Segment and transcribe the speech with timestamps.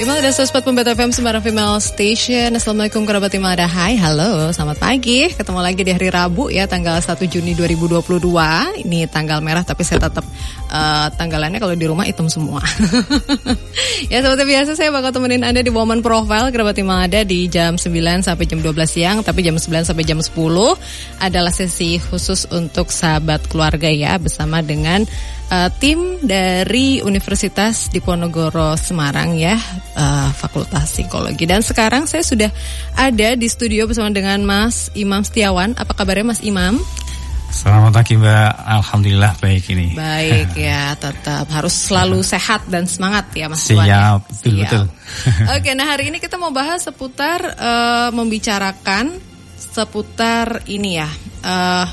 [0.00, 2.56] Imal ada Sospat Pembeta FM Semarang Female Station.
[2.56, 5.28] Assalamualaikum kerabat Imelda Hai, halo, selamat pagi.
[5.28, 8.00] Ketemu lagi di hari Rabu ya Tanggal 1 Juni 2022
[8.80, 10.24] Ini tanggal merah tapi saya tetap
[10.72, 12.64] uh, Tanggalannya kalau di rumah hitam semua.
[14.08, 16.48] Ya seperti biasa saya bakal temenin Anda di Woman Profile.
[16.48, 20.32] Kerabat Imelda di jam 9 sampai jam 12 siang Tapi jam 9 sampai jam 10
[21.20, 25.04] Adalah sesi khusus untuk sahabat keluarga ya Bersama dengan
[25.50, 29.58] uh, tim dari Universitas Diponegoro Semarang ya,
[29.98, 31.44] uh, Fakultas Psikologi.
[31.44, 32.50] Dan sekarang saya sudah
[32.96, 35.74] ada di studio bersama dengan Mas Imam Setiawan.
[35.76, 36.78] Apa kabarnya Mas Imam?
[37.50, 39.98] Selamat pagi Mbak, Alhamdulillah baik ini.
[39.98, 44.22] Baik ya, tetap harus selalu sehat dan semangat ya Mas Siap, ya.
[44.22, 44.62] betul Siap.
[44.62, 44.84] betul.
[45.58, 49.18] Oke, nah hari ini kita mau bahas seputar uh, membicarakan
[49.58, 51.10] seputar ini ya.
[51.42, 51.86] Uh,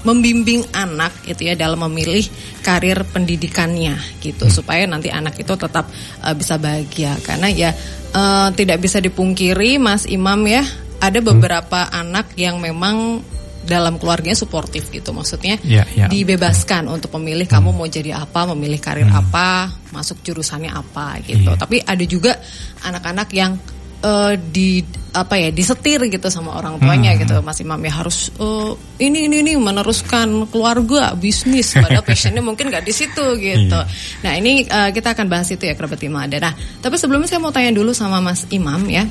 [0.00, 2.24] membimbing anak itu ya dalam memilih
[2.64, 4.54] karir pendidikannya gitu hmm.
[4.54, 5.88] supaya nanti anak itu tetap
[6.24, 7.70] uh, bisa bahagia karena ya
[8.16, 10.64] uh, tidak bisa dipungkiri Mas Imam ya
[11.00, 11.28] ada hmm.
[11.28, 12.00] beberapa hmm.
[12.00, 13.20] anak yang memang
[13.60, 16.08] dalam keluarganya suportif gitu maksudnya ya, ya.
[16.08, 16.96] dibebaskan hmm.
[16.96, 17.54] untuk memilih hmm.
[17.60, 19.20] kamu mau jadi apa memilih karir hmm.
[19.20, 21.60] apa masuk jurusannya apa gitu ya.
[21.60, 22.40] tapi ada juga
[22.88, 23.60] anak-anak yang
[24.02, 27.20] uh, di apa ya disetir gitu sama orang tuanya hmm.
[27.26, 32.70] gitu Mas Imam ya harus uh, ini ini ini meneruskan keluarga bisnis padahal passionnya mungkin
[32.70, 33.74] nggak di situ gitu.
[33.74, 34.22] Iya.
[34.22, 36.38] Nah ini uh, kita akan bahas itu ya kerabat Imam ada.
[36.38, 39.02] Nah tapi sebelumnya saya mau tanya dulu sama Mas Imam ya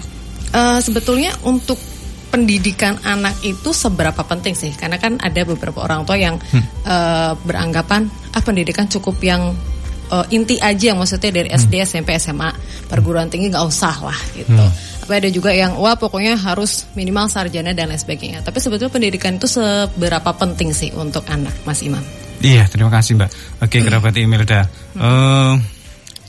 [0.55, 1.77] uh, sebetulnya untuk
[2.29, 4.71] pendidikan anak itu seberapa penting sih?
[4.77, 6.85] Karena kan ada beberapa orang tua yang hmm.
[6.85, 9.51] uh, beranggapan ah pendidikan cukup yang
[10.11, 11.85] uh, inti aja maksudnya dari SD, hmm.
[11.87, 12.49] SMP, SMA,
[12.89, 14.53] perguruan tinggi nggak usah lah gitu.
[14.53, 14.71] Hmm.
[15.05, 18.45] Tapi ada juga yang wah pokoknya harus minimal sarjana dan lain sebagainya.
[18.45, 22.01] Tapi sebetulnya pendidikan itu seberapa penting sih untuk anak, Mas Imam?
[22.39, 23.29] Iya, terima kasih Mbak.
[23.65, 24.69] Oke, kerabat Imelda.
[24.93, 25.01] Hmm.
[25.01, 25.53] Uh,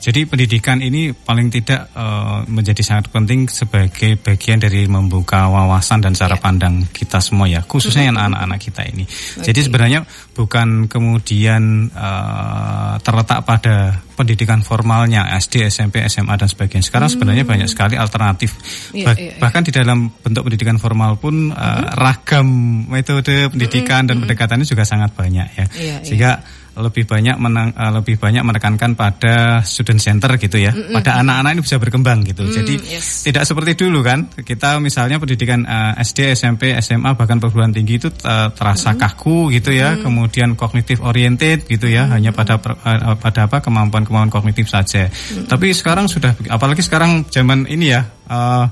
[0.00, 6.16] jadi pendidikan ini paling tidak uh, menjadi sangat penting sebagai bagian dari membuka wawasan dan
[6.16, 6.40] cara yeah.
[6.40, 9.04] pandang kita semua ya, khususnya yang anak-anak kita ini.
[9.04, 9.52] Okay.
[9.52, 10.00] Jadi sebenarnya
[10.32, 16.84] bukan kemudian uh, terletak pada pendidikan formalnya SD, SMP, SMA dan sebagainya.
[16.88, 17.16] Sekarang hmm.
[17.20, 18.56] sebenarnya banyak sekali alternatif.
[18.96, 19.40] Yeah, bah yeah, yeah.
[19.40, 21.84] Bahkan di dalam bentuk pendidikan formal pun uh, hmm.
[22.00, 22.48] ragam
[22.88, 24.08] metode pendidikan hmm.
[24.08, 25.66] dan pendekatannya juga sangat banyak ya.
[25.76, 26.40] Yeah, Sehingga
[26.78, 30.70] lebih banyak menang, uh, lebih banyak menekankan pada student center gitu ya.
[30.70, 30.94] Mm -hmm.
[31.00, 32.46] Pada anak-anak ini bisa berkembang gitu.
[32.46, 33.26] Mm, Jadi yes.
[33.26, 34.30] tidak seperti dulu kan.
[34.30, 38.96] Kita misalnya pendidikan uh, eh, SD, SMP, SMA bahkan perguruan tinggi itu uh, terasa mm
[38.96, 39.02] -hmm.
[39.02, 39.92] kaku gitu ya.
[39.92, 40.04] Mm -hmm.
[40.06, 42.14] Kemudian kognitif oriented gitu ya, mm -hmm.
[42.14, 45.10] hanya pada uh, pada apa kemampuan-kemampuan kognitif saja.
[45.10, 45.46] Mm -hmm.
[45.50, 48.64] Tapi sekarang sudah apalagi sekarang zaman ini ya uh,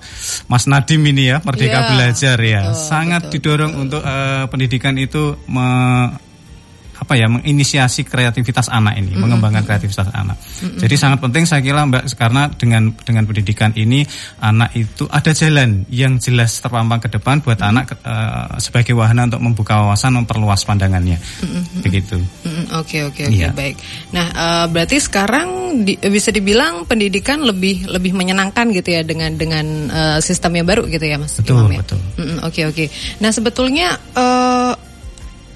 [0.47, 1.88] Mas Nadim ini ya Merdeka yeah.
[1.91, 2.62] Belajar ya.
[2.70, 3.84] Oh, Sangat betul, didorong betul.
[3.84, 5.69] untuk uh, pendidikan itu me
[6.98, 9.20] apa ya menginisiasi kreativitas anak ini, mm -hmm.
[9.22, 10.34] mengembangkan kreativitas anak.
[10.34, 10.78] Mm -hmm.
[10.82, 14.03] Jadi sangat penting saya kira Mbak karena dengan dengan pendidikan ini
[14.42, 17.70] anak itu ada jalan yang jelas terpampang ke depan buat mm -hmm.
[17.70, 21.19] anak uh, sebagai wahana untuk membuka wawasan, memperluas pandangannya.
[21.19, 21.81] Mm -hmm.
[21.86, 22.19] Begitu.
[22.75, 23.54] Oke oke oke iya.
[23.54, 23.78] baik.
[24.10, 29.66] Nah uh, berarti sekarang di, bisa dibilang pendidikan lebih lebih menyenangkan gitu ya dengan dengan
[29.88, 31.38] uh, sistem yang baru gitu ya Mas.
[31.38, 31.78] Betul Imam, ya?
[31.86, 31.98] betul.
[32.03, 32.47] Oke oke.
[32.50, 32.86] Okay, okay.
[33.22, 34.88] Nah sebetulnya uh,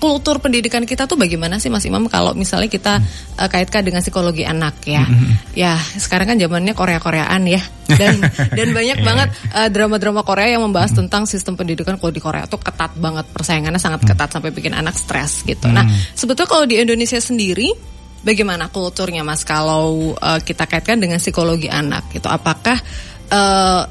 [0.03, 3.39] kultur pendidikan kita tuh bagaimana sih Mas Imam kalau misalnya kita hmm.
[3.39, 5.07] uh, kaitkan dengan psikologi anak ya.
[5.07, 5.39] Hmm.
[5.55, 7.63] Ya, sekarang kan zamannya Korea-Koreaan ya.
[7.87, 8.19] Dan
[8.59, 9.07] dan banyak yeah.
[9.07, 11.07] banget uh, drama-drama Korea yang membahas hmm.
[11.07, 14.35] tentang sistem pendidikan kalau di Korea tuh ketat banget persaingannya sangat ketat hmm.
[14.43, 15.71] sampai bikin anak stres gitu.
[15.71, 15.79] Hmm.
[15.79, 15.87] Nah,
[16.19, 17.71] sebetulnya kalau di Indonesia sendiri
[18.27, 22.27] bagaimana kulturnya Mas kalau uh, kita kaitkan dengan psikologi anak gitu.
[22.27, 22.75] Apakah
[23.31, 23.87] uh,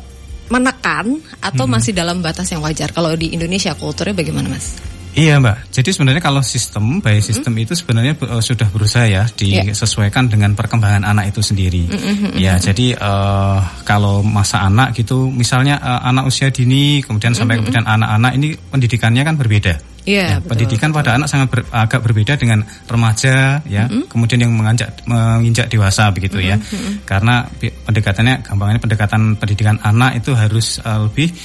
[0.52, 1.72] menekan atau hmm.
[1.72, 2.92] masih dalam batas yang wajar?
[2.92, 4.91] Kalau di Indonesia kulturnya bagaimana Mas?
[5.12, 7.66] Iya mbak, jadi sebenarnya kalau sistem, baik sistem mm-hmm.
[7.68, 10.32] itu sebenarnya uh, sudah berusaha ya disesuaikan yeah.
[10.32, 11.84] dengan perkembangan anak itu sendiri.
[11.92, 12.40] Mm-hmm.
[12.40, 17.76] Ya, jadi uh, kalau masa anak gitu, misalnya uh, anak usia dini, kemudian sampai mm-hmm.
[17.76, 19.76] kemudian anak-anak ini pendidikannya kan berbeda.
[20.02, 20.98] Yeah, ya, betul, pendidikan betul.
[21.04, 24.08] pada anak sangat ber, agak berbeda dengan remaja, ya, mm-hmm.
[24.08, 26.56] kemudian yang menginjak menginjak dewasa begitu mm-hmm.
[26.56, 31.36] ya, karena pendekatannya, gampangnya pendekatan pendidikan anak itu harus uh, lebih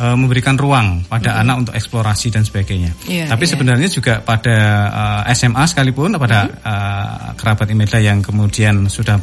[0.00, 1.42] uh, memberikan ruang pada mm-hmm.
[1.44, 2.96] anak untuk eksplorasi dan sebagainya.
[3.04, 3.52] Yeah, Tapi yeah.
[3.52, 4.56] sebenarnya juga pada
[4.88, 6.64] uh, eh, SMA sekalipun pada mm-hmm.
[6.64, 9.20] uh, kerabat Imelda yang kemudian sudah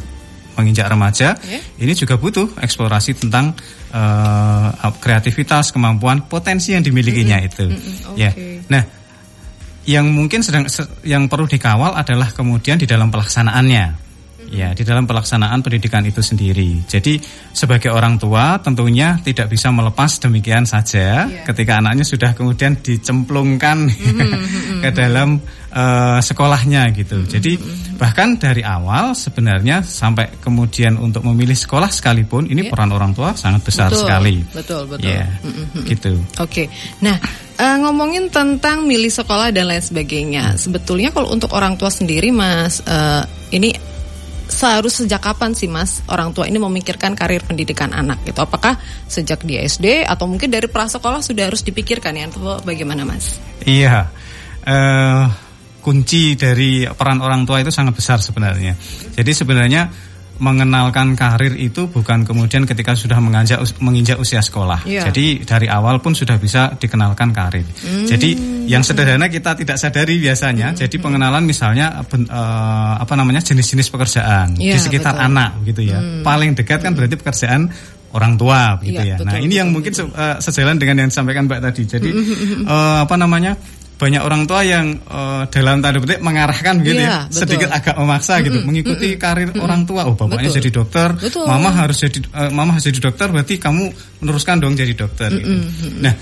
[0.58, 1.62] menginjak remaja, yeah.
[1.78, 3.54] ini juga butuh eksplorasi tentang
[3.94, 7.50] uh, kreativitas, kemampuan, potensi yang dimilikinya mm-hmm.
[7.50, 7.66] itu.
[7.66, 8.10] Mm-hmm.
[8.14, 8.18] Okay.
[8.18, 8.30] Ya.
[8.66, 8.82] Nah,
[9.88, 10.68] yang mungkin sedang
[11.06, 14.07] yang perlu dikawal adalah kemudian di dalam pelaksanaannya.
[14.48, 16.80] Ya, di dalam pelaksanaan pendidikan itu sendiri.
[16.88, 17.20] Jadi
[17.52, 21.44] sebagai orang tua tentunya tidak bisa melepas demikian saja Iya.
[21.44, 23.92] ketika anaknya sudah kemudian dicemplungkan
[24.84, 25.36] ke dalam
[25.68, 27.28] eh, sekolahnya gitu.
[27.28, 27.60] Jadi
[28.00, 32.70] bahkan dari awal sebenarnya sampai kemudian untuk memilih sekolah sekalipun ini Iya.
[32.72, 34.36] peran orang tua sangat besar Betul, sekali.
[34.48, 35.12] betul, betul.
[35.12, 35.28] Ya,
[35.84, 36.12] gitu.
[36.40, 36.72] Oke,
[37.04, 37.20] nah
[37.54, 42.80] eh, ngomongin tentang milih sekolah dan lain sebagainya, sebetulnya kalau untuk orang tua sendiri, Mas,
[42.86, 43.22] eh,
[43.52, 43.72] ini
[44.48, 48.40] seharus sejak kapan sih, Mas, orang tua ini memikirkan karir pendidikan anak gitu?
[48.42, 52.26] Apakah sejak di SD atau mungkin dari prasekolah sudah harus dipikirkan ya?
[52.32, 53.38] Atau bagaimana, Mas?
[53.62, 54.08] Iya,
[54.64, 55.24] eh,
[55.84, 58.74] kunci dari peran orang tua itu sangat besar sebenarnya.
[59.14, 59.88] Jadi sebenarnya
[60.38, 64.86] mengenalkan karir itu bukan kemudian ketika sudah menginjak menginjak usia sekolah.
[64.86, 65.10] Iya.
[65.10, 67.66] Jadi dari awal pun sudah bisa dikenalkan karir.
[67.82, 68.06] Hmm.
[68.06, 68.34] Jadi
[68.70, 70.72] yang sederhana kita tidak sadari biasanya.
[70.78, 75.26] Jadi pengenalan misalnya ben- eh, apa namanya jenis-jenis pekerjaan Iya, di sekitar betul.
[75.26, 75.98] Anak gitu ya.
[76.22, 77.66] Paling dekat kan berarti pekerjaan
[78.08, 79.26] orang tua gitu Iya, ya.
[79.26, 81.82] nah betul, ini yang betul, mungkin eh, sejalan dengan yang disampaikan Mbak tadi.
[81.84, 82.10] Jadi
[82.64, 83.52] eh, apa namanya?
[83.98, 87.38] Banyak orang tua yang eh, dalam tanda petik mengarahkan gitu ya, betul.
[87.42, 90.06] sedikit agak memaksa gitu, mengikuti karir orang tua.
[90.06, 90.58] Oh, bapaknya Betul.
[90.62, 91.44] jadi dokter, Betul.
[91.50, 93.84] mama harus jadi eh, mama harus jadi dokter, berarti kamu
[94.22, 95.34] meneruskan dong jadi dokter.
[95.34, 95.50] gitu.
[95.98, 96.14] Nah,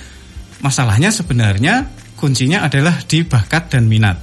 [0.64, 1.84] masalahnya sebenarnya
[2.17, 4.17] kuncinya adalah di bakat dan minat.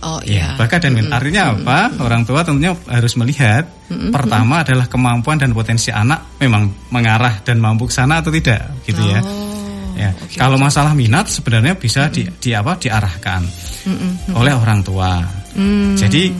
[0.00, 0.48] Oh Ya, iya.
[0.56, 1.12] bakat dan minat.
[1.12, 1.92] Artinya apa?
[2.00, 3.68] Orang tua tentunya harus melihat
[4.08, 9.02] pertama adalah kemampuan dan potensi anak memang mengarah dan mampu ke sana atau tidak, gitu
[9.04, 9.20] ya.
[9.20, 9.59] Oh, Ya,
[10.08, 10.36] oke.
[10.40, 13.42] kalau masalah minat sebenarnya bisa di, di apa diarahkan
[14.32, 15.20] oleh orang tua.
[15.52, 15.92] Hmm.
[15.98, 16.32] Jadi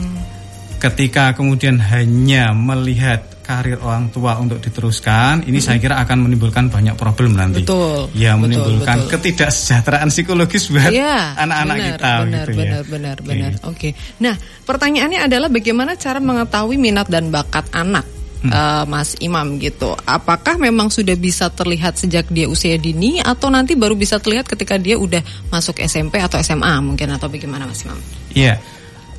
[0.81, 6.95] ketika kemudian hanya melihat karir orang tua untuk diteruskan, ini saya kira akan menimbulkan banyak
[6.95, 7.67] problem nanti.
[7.67, 9.11] Betul, Ya, menimbulkan betul.
[9.19, 12.55] ketidaksejahteraan psikologis buat Iya, anak-anak benar, kita benar, gitu ya.
[12.55, 13.27] benar, benar, Oke.
[13.27, 13.51] benar.
[13.67, 13.89] Oke.
[14.23, 18.07] Nah, pertanyaannya adalah bagaimana cara mengetahui minat dan bakat anak,
[18.41, 18.51] Hmm.
[18.51, 19.93] eh, Mas Imam gitu?
[20.05, 24.81] Apakah memang sudah bisa terlihat sejak dia usia dini atau nanti baru bisa terlihat ketika
[24.81, 25.21] dia udah
[25.53, 27.97] masuk SMP atau SMA mungkin atau bagaimana, Mas Imam?
[28.33, 28.57] Iya.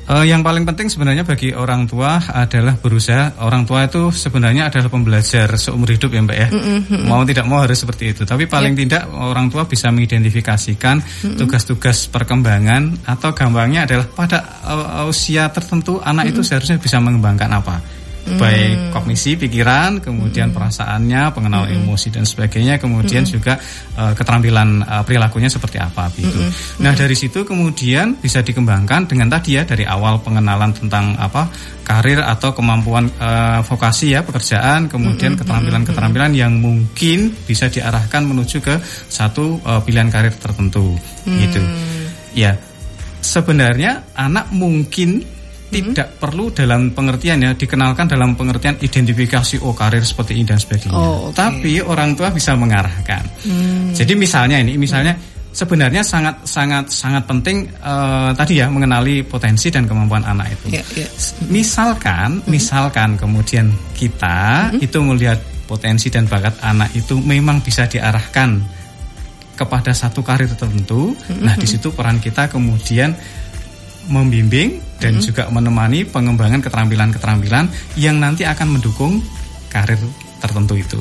[0.03, 4.91] Eh, yang paling penting sebenarnya bagi orang tua adalah berusaha orang tua itu sebenarnya adalah
[4.91, 6.47] pembelajar seumur hidup ya Mbak ya.
[7.07, 8.27] Mau tidak mau harus seperti itu.
[8.27, 10.99] Tapi paling tidak orang tua bisa mengidentifikasikan
[11.39, 18.02] tugas-tugas perkembangan atau gampangnya adalah pada eh, usia tertentu anak itu seharusnya bisa mengembangkan apa.
[18.23, 23.59] Baik kognisi, pikiran, kemudian perasaannya, pengenalan emosi dan sebagainya, kemudian juga
[23.99, 26.39] eh, keterampilan eh, perilakunya seperti apa gitu.
[26.79, 31.51] Nah, dari situ kemudian bisa dikembangkan dengan tadi ya dari awal pengenalan tentang apa
[31.83, 38.79] karir atau kemampuan eh, vokasi ya pekerjaan, kemudian keterampilan-keterampilan yang mungkin bisa diarahkan menuju ke
[39.11, 40.95] satu eh, pilihan karir tertentu
[41.27, 41.59] gitu.
[42.39, 42.55] Ya.
[43.23, 45.23] Sebenarnya anak mungkin
[45.73, 50.93] tidak perlu dalam pengertian ya dikenalkan dalam pengertian identifikasi oh karir seperti ini dan sebagainya.
[50.93, 51.37] Oh, oke.
[51.37, 53.23] Tapi orang tua bisa mengarahkan.
[53.97, 55.17] Jadi misalnya ini misalnya
[55.53, 60.77] sebenarnya sangat sangat sangat penting eh, tadi ya mengenali potensi dan kemampuan anak itu.
[60.77, 61.07] Ya, ya.
[61.47, 65.37] Misalkan misalkan kemudian kita itu melihat
[65.69, 68.61] potensi dan bakat anak itu memang bisa diarahkan
[69.53, 71.13] kepada satu karir tertentu.
[71.39, 73.13] Nah, di situ peran kita kemudian
[74.07, 77.67] membimbing dan juga menemani pengembangan keterampilan-keterampilan
[77.99, 79.19] yang nanti akan mendukung
[79.67, 79.99] karir
[80.39, 80.99] tertentu itu.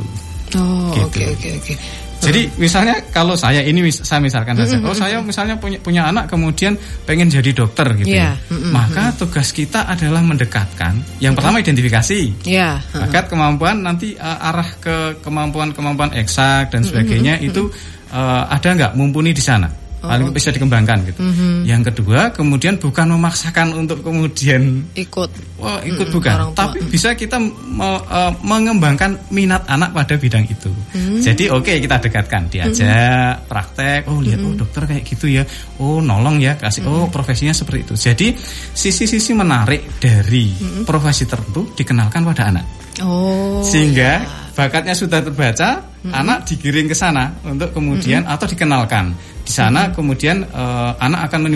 [0.59, 1.07] Oh, Gitu.
[1.09, 1.75] oke oke oke.
[2.23, 6.31] Jadi misalnya kalau saya ini mis- saya misalkan saja, oh saya misalnya punya punya anak
[6.31, 8.55] kemudian pengen jadi dokter gitu, Iya, ya.
[8.71, 11.03] maka tugas kita adalah mendekatkan.
[11.19, 12.79] Yang pertama identifikasi, Ya.
[12.95, 17.67] bakat kemampuan nanti uh, arah ke kemampuan-kemampuan eksak dan sebagainya itu
[18.15, 19.67] uh, ada nggak mumpuni di sana
[20.03, 21.23] paling bisa dikembangkan gitu.
[21.63, 25.31] Yang kedua kemudian bukan memaksakan untuk kemudian Ikut.
[25.63, 26.35] wah ikut Mm-mm, bukan.
[26.35, 26.59] orang tua.
[26.67, 30.75] tapi bisa kita me- uh, mengembangkan minat anak pada bidang itu.
[31.23, 32.51] Jadi oke kita dekatkan.
[32.51, 34.11] Diajak praktek.
[34.11, 35.47] Oh lihat oh dokter kayak gitu ya.
[35.79, 36.83] Oh nolong ya kasih.
[36.85, 37.95] Oh profesinya seperti itu.
[37.95, 38.27] Jadi
[38.75, 40.51] sisi-sisi menarik dari
[40.83, 42.67] profesi tertentu dikenalkan pada anak.
[43.01, 43.65] Oh.
[43.65, 44.21] sehingga
[44.53, 45.81] bakatnya sudah terbaca,
[46.13, 49.17] anak digiring ke sana untuk kemudian atau dikenalkan.
[49.43, 51.51] Di sana kemudian eh, anak akan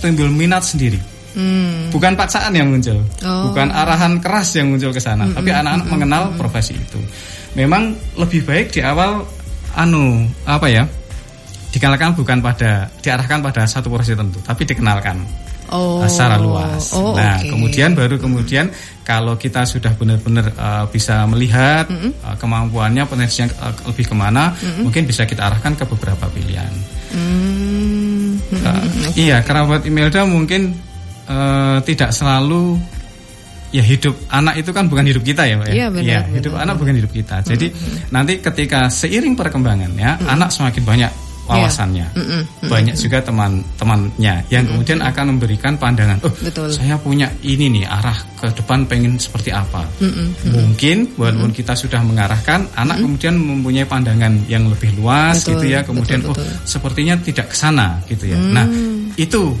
[0.00, 0.98] timbul minat sendiri.
[1.36, 1.92] Hmm.
[1.92, 3.52] Bukan paksaan yang muncul, Oh.
[3.52, 6.96] bukan arahan keras yang muncul ke sana, tapi anak-anak mengenal profesi itu.
[7.52, 9.20] Memang lebih baik di awal
[9.76, 10.88] anu apa ya?
[11.76, 15.20] Dikenalkan bukan pada diarahkan pada satu profesi tertentu, tapi dikenalkan
[15.68, 16.00] Oh.
[16.00, 16.94] uh, secara luas.
[16.96, 17.52] Oh, nah, oke.
[17.52, 18.70] kemudian baru kemudian
[19.04, 21.84] kalau kita sudah benar-benar uh, bisa melihat
[22.24, 26.70] uh, kemampuannya potensinya uh, lebih ke mana, mungkin bisa kita arahkan ke beberapa pilihan.
[27.14, 28.40] Hmm.
[28.50, 28.86] Uh,
[29.16, 30.76] Iya, kerabat Imelda mungkin
[31.30, 32.76] uh, tidak selalu
[33.74, 35.74] ya hidup anak itu kan bukan hidup kita ya Pak ya.
[35.74, 36.36] Iya, benar, ya, benar.
[36.38, 37.36] hidup anak bukan hidup kita.
[37.42, 37.66] Jadi
[38.14, 41.12] nanti ketika seiring perkembangannya anak semakin banyak
[41.46, 42.06] wawasannya.
[42.12, 46.74] Mm, mm, mm, Banyak juga teman-temannya yang kemudian akan memberikan pandangan, "Oh, Betul.
[46.74, 52.02] saya punya ini nih arah ke depan pengen seperti apa." Mm, Mungkin walaupun kita sudah
[52.02, 55.80] mengarahkan, anak kemudian mempunyai pandangan yang lebih luas Betul, gitu ya.
[55.86, 56.46] Kemudian betul, betul.
[56.50, 58.38] oh, sepertinya tidak ke sana gitu ya.
[58.38, 58.66] Nah,
[59.14, 59.54] itu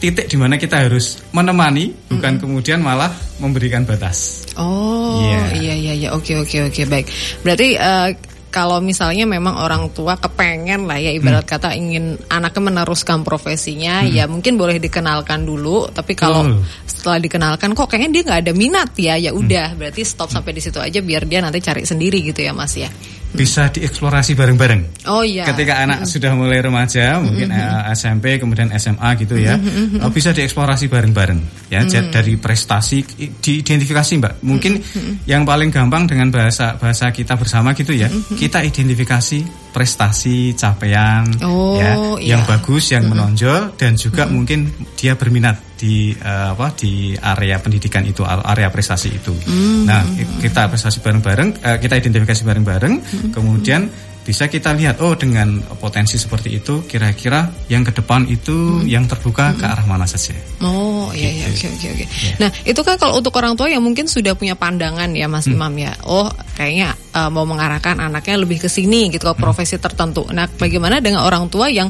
[0.00, 4.48] titik di mana kita harus menemani bukan kemudian malah memberikan batas.
[4.56, 5.42] Oh, Iya.
[5.60, 6.08] iya iya iya.
[6.16, 7.06] Oke oke oke baik.
[7.44, 8.08] Berarti eh,
[8.50, 11.52] kalau misalnya memang orang tua kepengen lah ya ibarat Hmm.
[11.54, 15.86] kata ingin anaknya meneruskan profesinya, ya mungkin boleh dikenalkan dulu.
[15.88, 16.66] Tapi kalau Betul.
[16.84, 19.40] setelah dikenalkan kok kayaknya dia nggak ada minat ya, ya Hmm.
[19.40, 19.68] udah.
[19.78, 22.90] Berarti stop sampai di situ aja biar dia nanti cari sendiri gitu ya Mas ya.
[23.30, 25.06] Bisa dieksplorasi bareng-bareng.
[25.06, 25.46] Oh iya.
[25.46, 30.90] Ketika anak sudah mulai remaja, mungkin eh, SMP kemudian SMA gitu ya, eh, bisa dieksplorasi
[30.90, 33.06] bareng-bareng ya ja- dari prestasi
[33.38, 34.34] diidentifikasi Mbak.
[34.42, 34.72] Mungkin
[35.30, 41.78] yang paling gampang dengan bahasa bahasa kita bersama gitu ya, kita identifikasi prestasi, capaian Oh,
[41.78, 42.36] ya iya.
[42.36, 48.04] yang bagus, yang menonjol dan juga mungkin dia berminat di eh, apa di area pendidikan
[48.04, 49.32] itu, area prestasi itu.
[49.88, 50.04] Nah,
[50.42, 52.94] kita prestasi bareng-bareng, eh, kita identifikasi bareng-bareng,
[53.32, 53.88] kemudian
[54.20, 59.56] bisa kita lihat oh dengan potensi seperti itu kira-kira yang ke depan itu yang terbuka
[59.56, 60.36] ke arah mana saja.
[60.60, 62.04] Oh iya iya oke oke oke.
[62.36, 65.72] Nah itu kan kalau untuk orang tua yang mungkin sudah punya pandangan ya Mas Imam
[65.74, 65.96] ya.
[66.04, 70.28] Oh kayaknya eh, mau mengarahkan anaknya lebih ke sini gitu ke profesi tertentu.
[70.30, 71.88] Nah bagaimana dengan orang tua yang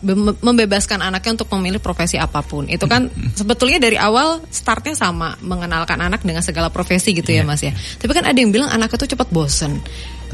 [0.00, 2.68] be- membebaskan anaknya untuk memilih profesi apa pun?
[2.68, 7.64] Itu kan sebetulnya dari awal startnya sama mengenalkan anak dengan segala profesi gitu ya Mas
[7.64, 7.72] ya.
[7.72, 9.80] Tapi kan ada yang bilang anaknya tuh cepat bosen.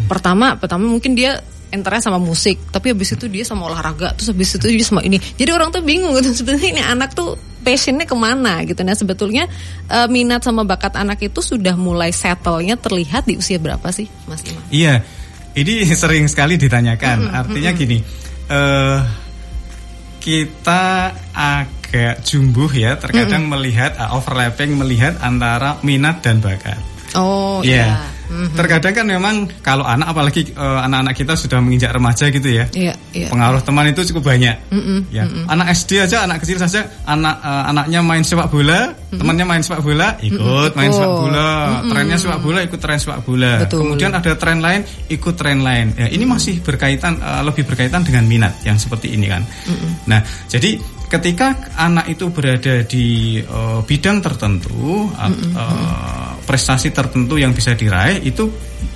[0.05, 4.55] Pertama pertama mungkin dia enternya sama musik, tapi habis itu dia sama olahraga, terus habis
[4.55, 5.19] itu dia sama ini.
[5.19, 7.35] Jadi orang tuh bingung gitu sebenarnya ini anak tuh
[7.67, 8.87] passionnya ke mana gitu.
[8.87, 9.50] Nah sebetulnya
[9.91, 14.47] eh, minat sama bakat anak itu sudah mulai settle-nya terlihat di usia berapa sih, Mas
[14.47, 14.62] Imam?
[14.71, 15.03] Iya,
[15.59, 17.35] ini sering sekali ditanyakan.
[17.35, 17.99] Artinya gini,
[18.47, 19.00] eh
[20.23, 26.79] kita agak jumbuh ya, terkadang melihat uh, overlapping melihat antara minat dan bakat.
[27.15, 27.75] Oh Iya.
[27.75, 27.91] iya.
[28.26, 28.54] Mhm.
[28.54, 32.64] Terkadang kan memang kalau anak apalagi eh, anak-anak kita sudah menginjak remaja gitu ya.
[32.71, 33.28] Iya, iya.
[33.30, 34.56] Pengaruh teman itu cukup banyak.
[35.11, 35.25] ya.
[35.47, 39.80] Anak SD aja, anak kecil saja, anak eh, anaknya main sepak bola, temannya main sepak
[39.80, 41.49] bola, ikut main sepak bola.
[41.87, 43.52] Trennya sepak bola, ikut tren sepak bola.
[43.62, 43.78] Betul.
[43.87, 45.95] Kemudian ada tren lain, ikut tren lain.
[45.95, 49.42] Ya, ini masih berkaitan eh, lebih berkaitan dengan minat yang seperti ini kan.
[50.06, 57.50] Nah, jadi ketika anak itu berada di eh, bidang tertentu, at- eh, prestasi tertentu yang
[57.50, 58.47] bisa diraih, itu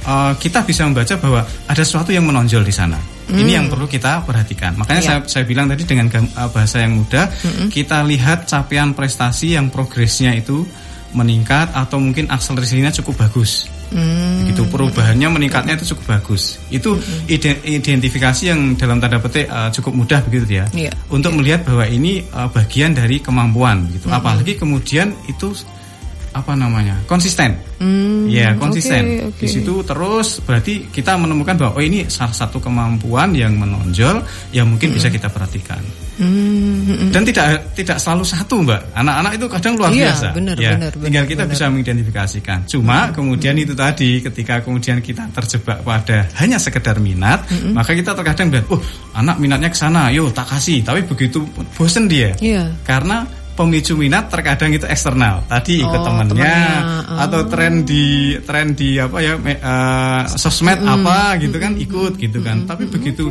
[0.07, 2.97] eh, kita bisa membaca bahwa ada sesuatu yang menonjol di sana.
[3.31, 4.75] Ini yang perlu kita perhatikan.
[4.75, 5.07] Makanya Iya.
[5.07, 7.31] saya saya bilang tadi dengan eh, bahasa yang mudah,
[7.71, 10.67] kita lihat capaian prestasi yang progresnya itu
[11.11, 13.67] meningkat atau mungkin akselerasinya cukup bagus.
[13.91, 14.47] Hmm.
[14.47, 16.63] Begitu perubahannya meningkatnya itu cukup bagus.
[16.71, 16.95] Itu
[17.27, 20.67] ide- identifikasi yang dalam tanda petik eh, cukup mudah begitu ya.
[20.71, 20.95] Iya.
[21.11, 24.07] Untuk melihat bahwa ini eh, bagian dari kemampuan gitu.
[24.11, 25.51] Apalagi kemudian itu
[26.31, 26.95] apa namanya?
[27.07, 27.57] konsisten.
[27.81, 29.27] Hmm, Ya, konsisten.
[29.27, 29.41] oke, oke.
[29.43, 34.21] Di situ terus berarti kita menemukan bahwa oh ini salah satu kemampuan yang menonjol
[34.53, 35.81] yang mungkin bisa kita perhatikan.
[36.21, 38.93] Hmm, Dan tidak tidak selalu satu, Mbak.
[38.93, 40.29] Anak-anak itu kadang luar Iya, biasa.
[40.37, 41.53] benar, ya, benar, tinggal benar, kita benar.
[41.57, 42.59] bisa mengidentifikasikan.
[42.69, 48.53] Cuma kemudian itu tadi ketika kemudian kita terjebak pada hanya sekedar minat, maka kita terkadang
[48.53, 48.81] bilang, "Oh,
[49.17, 51.41] anak minatnya ke sana, yuk tak kasih." Tapi begitu
[51.75, 52.37] bosen dia.
[52.37, 52.69] Iya.
[52.85, 55.45] Karena pemicu minat terkadang itu eksternal.
[55.45, 56.59] Tadi ikut Oh, temennya temannya.
[57.11, 57.19] Oh.
[57.25, 58.05] atau tren di
[58.41, 62.65] tren di apa ya me- eh, sosmed apa gitu kan ikut gitu kan.
[62.65, 63.29] Tapi begitu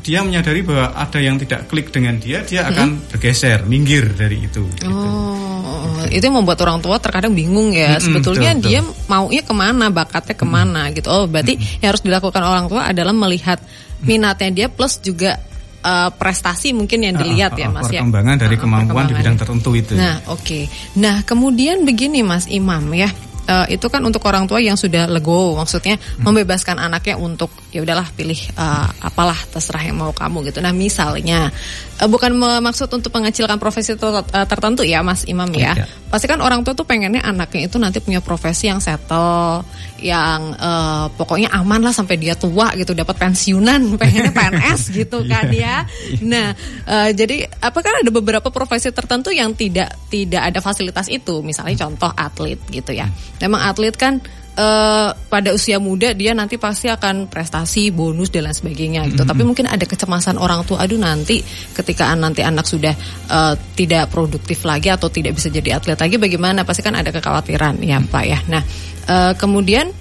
[0.00, 4.62] dia menyadari bahwa ada yang tidak klik dengan dia, dia akan bergeser, minggir dari itu.
[4.76, 4.86] gitu.
[4.86, 7.96] Oh, itu yang membuat orang tua terkadang bingung ya.
[7.96, 8.80] Mm-mm, Sebetulnya betul, dia
[9.10, 11.08] maunya ke mana, bakatnya ke mana gitu.
[11.10, 13.58] Oh, berarti yang harus dilakukan orang tua adalah melihat
[14.04, 15.40] minatnya dia plus juga
[15.86, 18.02] eh, prestasi mungkin yang dilihat Ah, ya, ah, Mas ya.
[18.02, 19.94] perkembangan dari Ah, kemampuan di bidang tertentu itu.
[19.94, 20.66] Nah, oke.
[20.98, 23.06] Nah, kemudian begini Mas Imam ya.
[23.46, 26.26] Eh, itu kan untuk orang tua yang sudah legowo, maksudnya Hmm.
[26.26, 30.64] membebaskan anaknya untuk ya udahlah pilih eh, apalah terserah yang mau kamu gitu.
[30.64, 31.52] Nah, misalnya
[32.00, 32.32] eh, bukan
[32.64, 35.76] maksud untuk mengecilkan profesi eh, tertentu ya, Mas Imam ya.
[35.76, 36.08] Tidak.
[36.08, 39.60] Pasti kan orang tua tuh pengennya anaknya itu nanti punya profesi yang settle,
[40.00, 45.52] yang eh, pokoknya aman lah sampai dia tua gitu, dapat pensiunan, pengennya PNS gitu kan
[45.52, 45.84] ya.
[46.24, 46.56] Nah,
[46.88, 51.44] eh, jadi apakah ada beberapa profesi tertentu yang tidak tidak ada fasilitas itu?
[51.44, 53.04] Misalnya contoh atlet gitu ya.
[53.44, 54.24] Memang atlet kan
[54.56, 59.22] uh, pada usia muda dia nanti pasti akan prestasi, bonus dan lain sebagainya gitu.
[59.22, 59.30] Mm-hmm.
[59.30, 61.40] Tapi mungkin ada kecemasan orang tua, aduh nanti
[61.76, 62.92] ketika nanti anak sudah
[63.30, 66.64] uh, tidak produktif lagi atau tidak bisa jadi atlet lagi, bagaimana?
[66.64, 68.38] Pasti kan ada kekhawatiran ya Pak ya.
[68.48, 68.62] Nah
[69.06, 69.92] uh, kemudian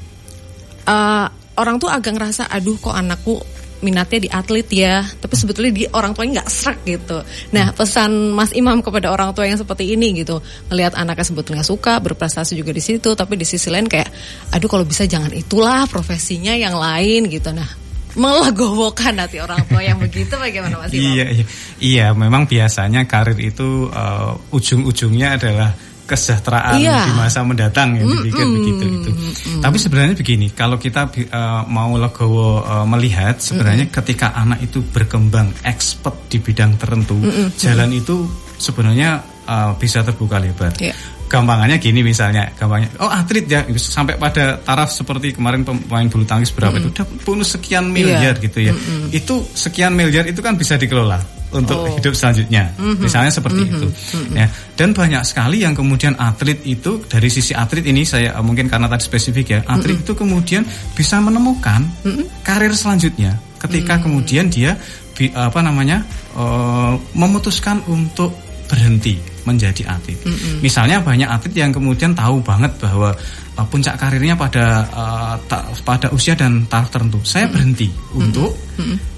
[0.88, 3.40] uh, orang tuh agak ngerasa, aduh kok anakku
[3.84, 7.20] minatnya di atlet ya, tapi sebetulnya di orang tuanya nggak serak gitu.
[7.52, 10.40] Nah pesan Mas Imam kepada orang tua yang seperti ini gitu,
[10.72, 14.08] melihat anaknya sebetulnya suka berprestasi juga di situ, tapi di sisi lain kayak,
[14.56, 17.52] aduh kalau bisa jangan itulah profesinya yang lain gitu.
[17.52, 21.04] Nah melegowokan hati orang tua yang begitu bagaimana Mas Imam?
[21.04, 21.46] Iya, iya,
[21.84, 25.76] iya memang biasanya karir itu uh, ujung-ujungnya adalah
[26.06, 27.10] kesejahteraan iya.
[27.10, 28.58] di masa mendatang yang dipikir mm -mm.
[28.62, 29.12] begitu itu.
[29.12, 29.62] Mm -mm.
[29.66, 33.98] Tapi sebenarnya begini, kalau kita uh, mau legowo uh, melihat sebenarnya mm -mm.
[34.02, 37.48] ketika anak itu berkembang expert di bidang tertentu, mm -mm.
[37.58, 38.30] jalan itu
[38.62, 39.20] sebenarnya
[39.50, 40.78] uh, bisa terbuka lebar.
[40.78, 40.96] Yeah.
[41.26, 46.54] Gampangannya gini misalnya, gampangnya, oh atlet ya sampai pada taraf seperti kemarin pemain bulu tangkis
[46.54, 46.90] berapa mm -mm.
[46.94, 48.46] itu udah bonus sekian miliar yeah.
[48.46, 48.74] gitu ya.
[48.78, 49.10] Mm -mm.
[49.10, 51.18] Itu sekian miliar itu kan bisa dikelola
[51.56, 51.90] untuk oh.
[51.96, 52.76] hidup selanjutnya.
[52.76, 53.02] Mm-hmm.
[53.02, 53.78] Misalnya seperti mm-hmm.
[53.80, 53.88] itu.
[53.88, 54.36] Mm-hmm.
[54.36, 54.48] Ya.
[54.76, 59.08] Dan banyak sekali yang kemudian atlet itu dari sisi atlet ini saya mungkin karena tadi
[59.08, 60.04] spesifik ya, atlet mm-hmm.
[60.06, 62.26] itu kemudian bisa menemukan mm-hmm.
[62.44, 64.04] karir selanjutnya ketika mm-hmm.
[64.04, 64.76] kemudian dia
[65.16, 66.04] apa namanya
[66.36, 68.36] uh, memutuskan untuk
[68.68, 69.16] berhenti
[69.48, 70.20] menjadi atlet.
[70.26, 70.60] Mm-hmm.
[70.60, 73.16] Misalnya banyak atlet yang kemudian tahu banget bahwa
[73.56, 77.24] uh, puncak karirnya pada uh, ta- pada usia dan taraf tertentu.
[77.24, 78.20] Saya berhenti mm-hmm.
[78.20, 79.15] untuk mm-hmm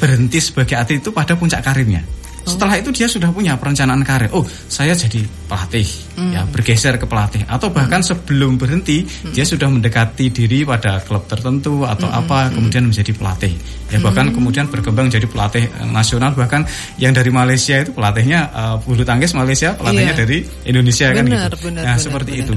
[0.00, 2.00] berhenti sebagai atlet itu pada puncak karirnya.
[2.40, 2.56] Oh.
[2.56, 4.32] Setelah itu dia sudah punya perencanaan karir.
[4.32, 5.84] Oh, saya jadi pelatih,
[6.16, 6.32] mm.
[6.32, 7.44] ya bergeser ke pelatih.
[7.44, 8.06] Atau bahkan mm.
[8.08, 9.36] sebelum berhenti, mm.
[9.36, 12.20] dia sudah mendekati diri pada klub tertentu atau mm.
[12.24, 12.52] apa, hmm.
[12.56, 13.52] kemudian menjadi pelatih.
[13.92, 14.34] Ya bahkan mm.
[14.40, 16.32] kemudian berkembang jadi pelatih eh, nasional.
[16.32, 16.64] Bahkan
[16.96, 20.20] yang dari Malaysia itu pelatihnya uh, bulu tangkis Malaysia, pelatihnya yeah.
[20.24, 21.36] dari Indonesia benar, kan gitu.
[21.68, 22.44] Benar, nah benar, seperti benar.
[22.48, 22.54] itu.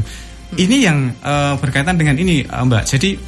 [0.53, 2.87] Ini yang uh, berkaitan dengan ini, uh, Mbak.
[2.87, 3.19] Jadi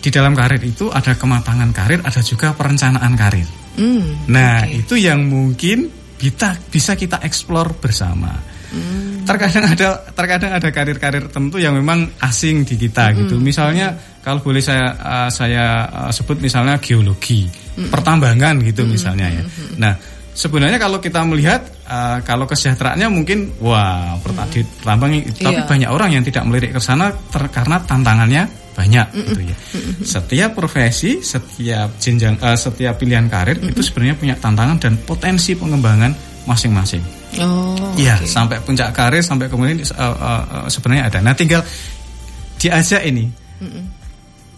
[0.00, 3.48] di dalam karir itu ada kematangan karir, ada juga perencanaan karir.
[3.76, 4.80] Mm, nah, okay.
[4.82, 8.32] itu yang mungkin kita bisa kita eksplor bersama.
[8.72, 9.28] Mm.
[9.28, 13.16] Terkadang ada terkadang ada karir-karir tertentu yang memang asing di kita mm.
[13.24, 13.36] gitu.
[13.36, 14.24] Misalnya mm.
[14.24, 17.92] kalau boleh saya uh, saya uh, sebut misalnya geologi, mm.
[17.92, 18.90] pertambangan gitu mm.
[18.90, 19.42] misalnya ya.
[19.44, 19.76] Mm.
[19.80, 19.92] Nah,
[20.32, 24.84] sebenarnya kalau kita melihat uh, kalau kesejahteraannya mungkin wah pertadi mm.
[24.86, 25.68] tambang tapi yeah.
[25.68, 27.12] banyak orang yang tidak melirik ke sana
[27.52, 29.28] karena tantangannya banyak mm -mm.
[29.28, 29.56] gitu ya.
[29.56, 29.94] Mm -mm.
[30.08, 33.72] Setiap profesi, setiap jenjang uh, setiap pilihan karir mm -mm.
[33.76, 36.12] itu sebenarnya punya tantangan dan potensi pengembangan
[36.48, 37.04] masing-masing.
[37.38, 37.76] Oh.
[38.00, 38.26] Iya, okay.
[38.26, 41.18] sampai puncak karir sampai kemudian uh, uh, uh, sebenarnya ada.
[41.20, 41.60] Nah, tinggal
[42.56, 43.28] diajak ini.
[43.60, 43.99] Mm -mm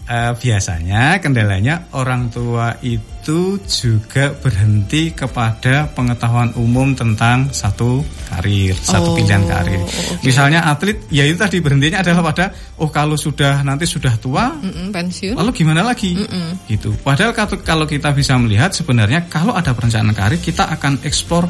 [0.07, 9.13] uh, biasanya kendalanya orang tua itu juga berhenti kepada pengetahuan umum tentang satu karir, satu
[9.13, 9.79] oh, pilihan karir.
[9.79, 10.27] Okay.
[10.27, 12.51] Misalnya atlet, ya itu tadi berhentinya adalah pada
[12.83, 15.35] oh kalau sudah nanti sudah tua, mm -mm, pensiun.
[15.39, 16.15] Lalu gimana lagi?
[16.19, 16.49] Mm -mm.
[16.67, 16.91] Gitu.
[16.99, 17.31] Padahal
[17.63, 21.47] kalau kita bisa melihat sebenarnya kalau ada perencanaan karir kita akan eksplor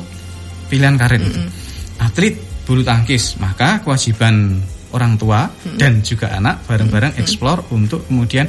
[0.70, 1.50] pilihan karir mm -mm.
[2.02, 4.62] Atlet bulu tangkis, maka kewajiban
[4.94, 5.78] orang tua hmm.
[5.82, 7.22] dan juga anak bareng-bareng hmm.
[7.22, 8.48] eksplor untuk kemudian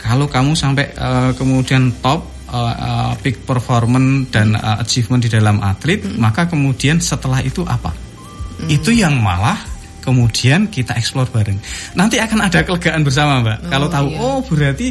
[0.00, 5.64] kalau kamu sampai uh, kemudian top uh, uh, peak performance dan uh, achievement di dalam
[5.64, 6.20] atlet, hmm.
[6.20, 7.88] maka kemudian setelah itu apa?
[7.88, 8.68] Hmm.
[8.68, 9.56] Itu yang malah
[10.04, 11.56] kemudian kita eksplor bareng.
[11.96, 13.58] Nanti akan ada kelegaan bersama, Mbak.
[13.64, 14.18] Oh, kalau tahu, iya.
[14.20, 14.88] oh berarti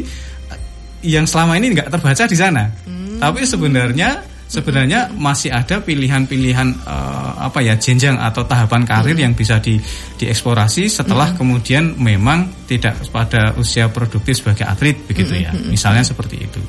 [1.06, 2.64] yang selama ini nggak terbaca di sana.
[2.82, 3.22] Hmm.
[3.22, 9.58] Tapi sebenarnya sebenarnya masih ada pilihan-pilihan uh, apa ya jenjang atau tahapan karir yang bisa
[9.58, 9.82] di
[10.14, 16.60] dieksplorasi setelah kemudian memang tidak pada usia produktif sebagai atlet begitu ya misalnya seperti itu.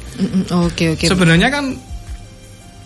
[0.65, 1.05] Oke oke.
[1.05, 1.77] Sebenarnya kan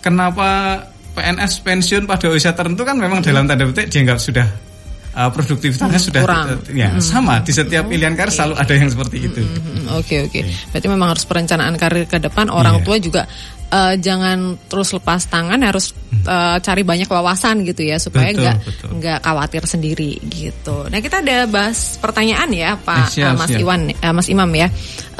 [0.04, 0.84] kenapa
[1.16, 4.46] PNS pensiun pada usia tertentu kan memang dalam tanda petik dianggap sudah
[5.14, 6.46] uh, produktivitasnya hmm, sudah kurang.
[6.70, 7.02] ya hmm.
[7.02, 9.42] sama di setiap pilihan karir selalu ada yang seperti itu.
[9.42, 10.06] Oke hmm, oke.
[10.06, 10.42] Okay, okay.
[10.70, 12.84] Berarti memang harus perencanaan karir ke depan orang yeah.
[12.86, 13.22] tua juga
[13.70, 15.94] uh, jangan terus lepas tangan harus
[16.26, 18.56] uh, cari banyak wawasan gitu ya supaya nggak
[18.90, 20.90] nggak khawatir sendiri gitu.
[20.90, 23.62] Nah kita ada bahas pertanyaan ya Pak eh, siap, uh, Mas siap.
[23.62, 24.68] Iwan uh, Mas Imam ya.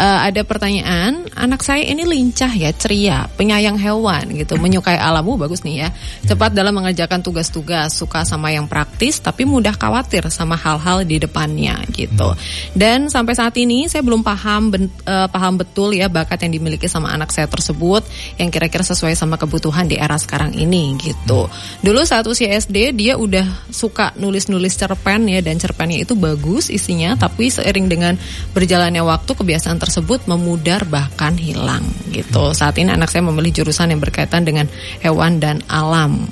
[0.01, 5.61] Uh, ada pertanyaan anak saya ini lincah ya ceria penyayang hewan gitu menyukai alammu bagus
[5.61, 5.89] nih ya
[6.25, 11.85] cepat dalam mengerjakan tugas-tugas suka sama yang praktis tapi mudah khawatir sama hal-hal di depannya
[11.93, 12.33] gitu.
[12.73, 16.89] Dan sampai saat ini saya belum paham ben, uh, paham betul ya bakat yang dimiliki
[16.89, 18.01] sama anak saya tersebut
[18.41, 21.45] yang kira-kira sesuai sama kebutuhan di era sekarang ini gitu.
[21.45, 21.85] Hmm.
[21.85, 27.15] Dulu saat usia SD dia udah suka nulis-nulis cerpen ya dan cerpennya itu bagus isinya
[27.15, 27.21] hmm.
[27.21, 28.15] tapi seiring dengan
[28.57, 32.51] berjalannya waktu kebiasaan tersebut memudar bahkan hilang gitu.
[32.51, 32.57] Hmm.
[32.57, 34.65] Saat ini anak saya memilih jurusan yang berkaitan dengan
[35.05, 36.25] hewan dan alam.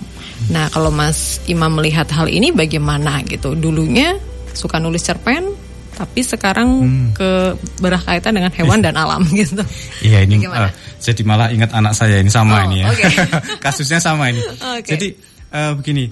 [0.49, 3.53] Nah, kalau Mas Imam melihat hal ini bagaimana gitu?
[3.53, 4.17] Dulunya
[4.57, 5.68] suka nulis cerpen
[5.99, 7.09] tapi sekarang hmm.
[7.19, 7.31] ke
[7.83, 9.67] berkaitan dengan hewan dan alam gitu.
[10.07, 10.71] Iya ini uh,
[11.03, 12.95] jadi malah ingat anak saya ini sama oh, ini ya.
[12.95, 13.11] Okay.
[13.67, 14.39] Kasusnya sama ini.
[14.79, 14.95] Okay.
[14.95, 15.09] Jadi
[15.51, 16.07] uh, begini,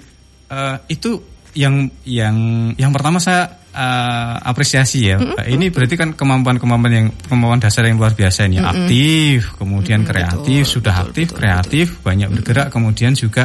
[0.51, 1.23] uh, itu
[1.55, 2.35] yang yang
[2.75, 5.17] yang pertama saya uh, apresiasi ya.
[5.17, 5.55] Mm-hmm.
[5.57, 8.59] Ini berarti kan kemampuan-kemampuan yang kemampuan dasar yang luar biasa ini.
[8.59, 8.71] Mm-hmm.
[8.75, 12.03] Aktif, kemudian mm-hmm, kreatif, betul, sudah betul, aktif, betul, kreatif, betul.
[12.03, 13.43] banyak bergerak, kemudian juga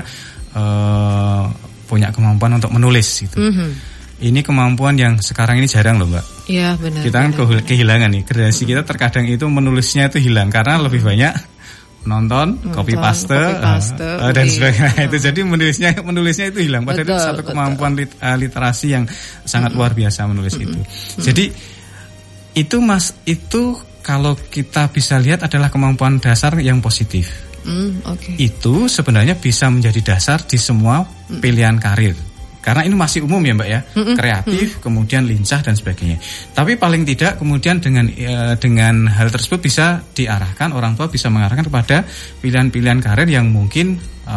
[0.59, 1.47] uh,
[1.87, 3.37] punya kemampuan untuk menulis gitu.
[3.39, 3.92] Mm-hmm.
[4.23, 6.47] Ini kemampuan yang sekarang ini jarang loh, Mbak.
[6.47, 7.03] Iya, benar.
[7.03, 7.67] Kita kan benar.
[7.67, 8.23] kehilangan nih.
[8.23, 11.35] Generasi kita terkadang itu menulisnya itu hilang karena lebih banyak
[12.03, 16.83] nonton, nonton copy paste, copy paste uh, dan sebagainya itu jadi menulisnya menulisnya itu hilang
[16.83, 19.05] padahal betul, itu satu kemampuan lit, uh, literasi yang
[19.47, 21.45] sangat mm luar biasa menulis mm itu mm jadi
[22.53, 27.31] itu mas itu kalau kita bisa lihat adalah kemampuan dasar yang positif
[27.65, 28.35] mm, okay.
[28.37, 31.07] itu sebenarnya bisa menjadi dasar di semua
[31.39, 32.32] pilihan karir
[32.63, 33.81] karena ini masih umum ya mbak ya
[34.15, 36.23] kreatif kemudian lincah dan sebagainya
[36.55, 41.67] tapi paling tidak kemudian dengan e, dengan hal tersebut bisa diarahkan orang tua bisa mengarahkan
[41.67, 42.07] kepada
[42.39, 44.37] pilihan-pilihan karir yang mungkin e,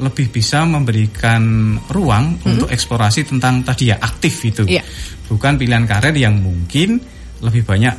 [0.00, 2.52] lebih bisa memberikan ruang mm-hmm.
[2.56, 4.82] untuk eksplorasi tentang tadi ya aktif itu yeah.
[5.28, 6.96] bukan pilihan karir yang mungkin
[7.44, 7.92] lebih banyak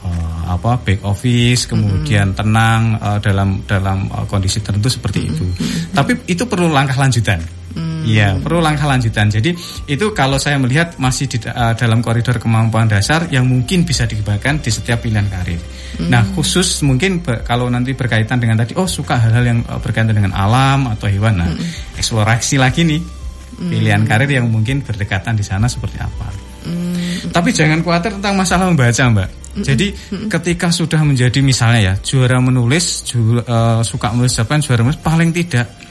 [0.00, 2.40] uh, apa back office kemudian mm-hmm.
[2.40, 5.44] tenang uh, dalam dalam uh, kondisi tertentu seperti itu.
[5.92, 7.57] Tapi itu perlu langkah lanjutan.
[8.04, 8.42] Iya, hmm.
[8.44, 9.32] perlu langkah lanjutan.
[9.32, 9.54] Jadi
[9.88, 14.60] itu kalau saya melihat masih di uh, dalam koridor kemampuan dasar yang mungkin bisa dikembangkan
[14.62, 15.60] di setiap pilihan karir.
[15.98, 16.12] Hmm.
[16.12, 20.14] Nah, khusus mungkin ber, kalau nanti berkaitan dengan tadi, oh suka hal-hal yang uh, berkaitan
[20.14, 21.98] dengan alam atau hewan, nah hmm.
[21.98, 23.70] eksplorasi lagi nih hmm.
[23.72, 26.28] pilihan karir yang mungkin berdekatan di sana seperti apa.
[26.68, 27.32] Hmm.
[27.32, 29.28] Tapi jangan khawatir tentang masalah membaca, Mbak.
[29.58, 29.64] Hmm.
[29.64, 30.28] Jadi hmm.
[30.30, 35.87] ketika sudah menjadi misalnya ya juara menulis, ju, uh, suka menulis juara menulis paling tidak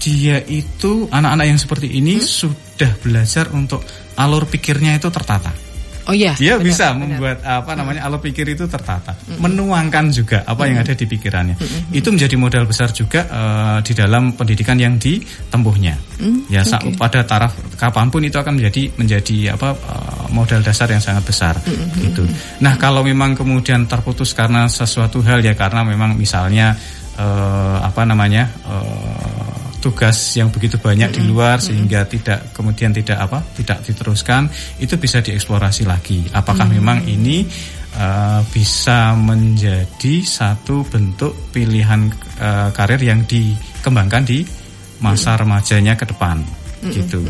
[0.00, 2.24] dia itu anak-anak yang seperti ini hmm?
[2.24, 3.84] sudah belajar untuk
[4.16, 5.52] alur pikirnya itu tertata.
[6.08, 6.34] Oh iya.
[6.34, 6.98] Dia benar, bisa benar.
[7.06, 9.38] membuat apa namanya alur pikir itu tertata, mm -hmm.
[9.46, 10.66] menuangkan juga apa mm -hmm.
[10.66, 11.54] yang ada di pikirannya.
[11.54, 11.98] Mm -hmm.
[12.02, 15.94] Itu menjadi modal besar juga uh, di dalam pendidikan yang ditempuhnya.
[16.18, 16.40] Mm -hmm.
[16.50, 16.96] Ya okay.
[16.98, 21.54] pada taraf kapan pun itu akan menjadi menjadi apa uh, modal dasar yang sangat besar
[21.62, 22.02] mm -hmm.
[22.10, 22.24] gitu.
[22.64, 26.74] Nah kalau memang kemudian terputus karena sesuatu hal ya karena memang misalnya
[27.20, 29.39] uh, apa namanya uh,
[29.80, 31.26] tugas yang begitu banyak mm -hmm.
[31.26, 32.14] di luar sehingga mm -hmm.
[32.20, 34.46] tidak kemudian tidak apa tidak diteruskan
[34.78, 36.78] itu bisa dieksplorasi lagi apakah mm -hmm.
[36.84, 37.36] memang ini
[37.96, 44.44] uh, bisa menjadi satu bentuk pilihan uh, karir yang dikembangkan di
[45.00, 45.42] masa mm -hmm.
[45.42, 46.46] remajanya ke depan mm
[46.84, 46.92] -hmm.
[46.92, 47.20] gitu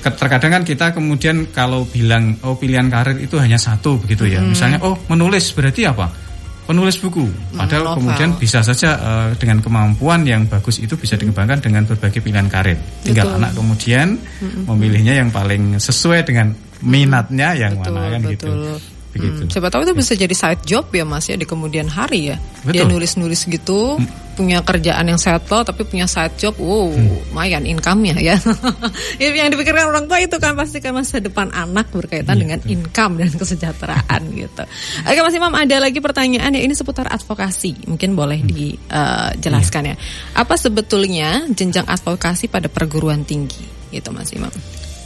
[0.00, 4.48] terkadang kan kita kemudian kalau bilang oh pilihan karir itu hanya satu begitu ya mm
[4.48, 4.50] -hmm.
[4.56, 6.29] misalnya oh menulis berarti apa
[6.70, 7.26] penulis buku.
[7.58, 12.22] Padahal hmm, kemudian bisa saja uh, dengan kemampuan yang bagus itu bisa dikembangkan dengan berbagai
[12.22, 12.78] pilihan karir.
[13.02, 13.38] Tinggal betul.
[13.42, 16.54] anak kemudian hmm, memilihnya yang paling sesuai dengan
[16.86, 18.46] minatnya yang betul, mana kan gitu.
[18.46, 18.54] betul.
[18.78, 18.98] gitu.
[19.10, 19.42] Begitu.
[19.42, 22.36] Hmm, siapa tahu itu bisa jadi side job ya Mas ya di kemudian hari ya.
[22.62, 22.72] Betul.
[22.74, 24.38] Dia nulis-nulis gitu, hmm.
[24.38, 26.54] punya kerjaan yang settle tapi punya side job.
[26.62, 27.34] Wow, hmm.
[27.34, 28.36] lumayan income-nya ya.
[29.18, 33.18] yang dipikirkan orang tua itu kan pasti kan masa depan anak berkaitan ya, dengan income
[33.18, 34.62] dan kesejahteraan gitu.
[35.02, 37.90] Oke Mas Imam ada lagi pertanyaan ya ini seputar advokasi.
[37.90, 38.50] Mungkin boleh hmm.
[38.50, 39.96] dijelaskan uh, ya.
[40.38, 44.54] Apa sebetulnya jenjang advokasi pada perguruan tinggi gitu Mas Imam?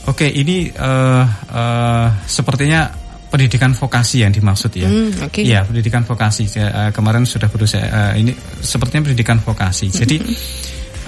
[0.05, 3.04] Oke, ini uh, uh, sepertinya
[3.35, 4.87] pendidikan vokasi yang dimaksud ya.
[4.87, 5.43] Hmm, okay.
[5.43, 6.47] Ya, pendidikan vokasi.
[6.55, 8.31] Uh, kemarin sudah berusaha uh, ini
[8.63, 9.91] sepertinya pendidikan vokasi.
[9.91, 9.97] Hmm.
[10.07, 10.17] Jadi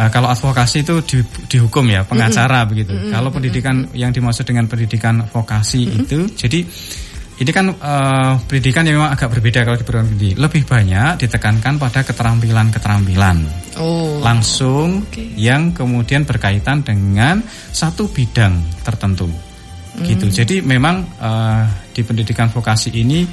[0.03, 2.69] uh, kalau advokasi itu di, dihukum ya, pengacara hmm.
[2.75, 2.99] begitu.
[2.99, 3.15] Hmm.
[3.15, 5.99] Kalau pendidikan yang dimaksud dengan pendidikan vokasi hmm.
[6.03, 6.67] itu jadi
[7.37, 10.35] ini kan uh, pendidikan yang memang agak berbeda kalau di perguruan tinggi.
[10.35, 13.37] Lebih banyak ditekankan pada keterampilan-keterampilan.
[13.79, 14.19] Oh.
[14.25, 15.31] Langsung okay.
[15.39, 19.46] yang kemudian berkaitan dengan satu bidang tertentu
[20.05, 20.27] gitu.
[20.29, 20.35] Hmm.
[20.35, 23.25] Jadi memang uh, di pendidikan vokasi ini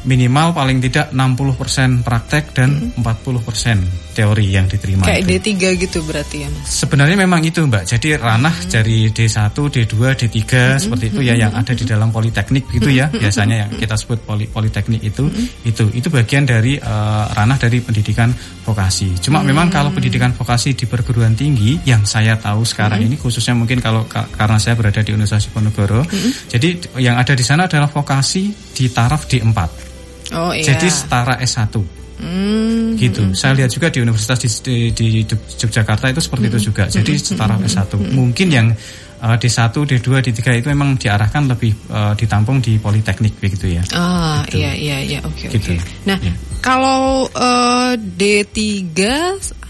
[0.00, 3.04] minimal paling tidak 60% praktek dan hmm.
[3.04, 5.56] 40% teori yang diterima Kayak itu.
[5.56, 6.68] D3 gitu berarti ya Mas.
[6.68, 7.84] Sebenarnya memang itu Mbak.
[7.88, 8.68] Jadi ranah hmm.
[8.68, 10.76] dari D1, D2, D3 hmm.
[10.76, 13.08] seperti itu ya yang ada di dalam politeknik gitu ya.
[13.08, 13.16] Hmm.
[13.16, 15.64] Biasanya yang kita sebut poli, politeknik itu hmm.
[15.64, 18.28] itu itu bagian dari uh, ranah dari pendidikan
[18.68, 19.16] vokasi.
[19.24, 19.48] Cuma hmm.
[19.48, 23.06] memang kalau pendidikan vokasi di perguruan tinggi yang saya tahu sekarang hmm.
[23.08, 26.04] ini khususnya mungkin kalau karena saya berada di Universitas Ponorogo.
[26.04, 26.30] Hmm.
[26.52, 29.58] Jadi yang ada di sana adalah vokasi di taraf D4.
[30.36, 30.76] Oh iya.
[30.76, 31.99] Jadi setara S1.
[32.20, 32.94] Hmm.
[33.00, 33.32] Gitu.
[33.32, 36.52] Saya lihat juga di Universitas di, di, di Yogyakarta itu seperti hmm.
[36.54, 36.84] itu juga.
[36.86, 37.96] Jadi setara S1.
[37.96, 38.12] Hmm.
[38.12, 38.68] Mungkin yang
[39.24, 43.82] uh, D1, D2, D3 itu memang diarahkan lebih uh, ditampung di politeknik begitu ya.
[43.92, 44.60] Ah, gitu.
[44.64, 45.18] iya iya iya.
[45.24, 45.72] Oke okay, gitu.
[45.72, 45.80] oke.
[45.80, 46.04] Okay.
[46.08, 46.32] Nah, ya.
[46.60, 49.00] kalau uh, D3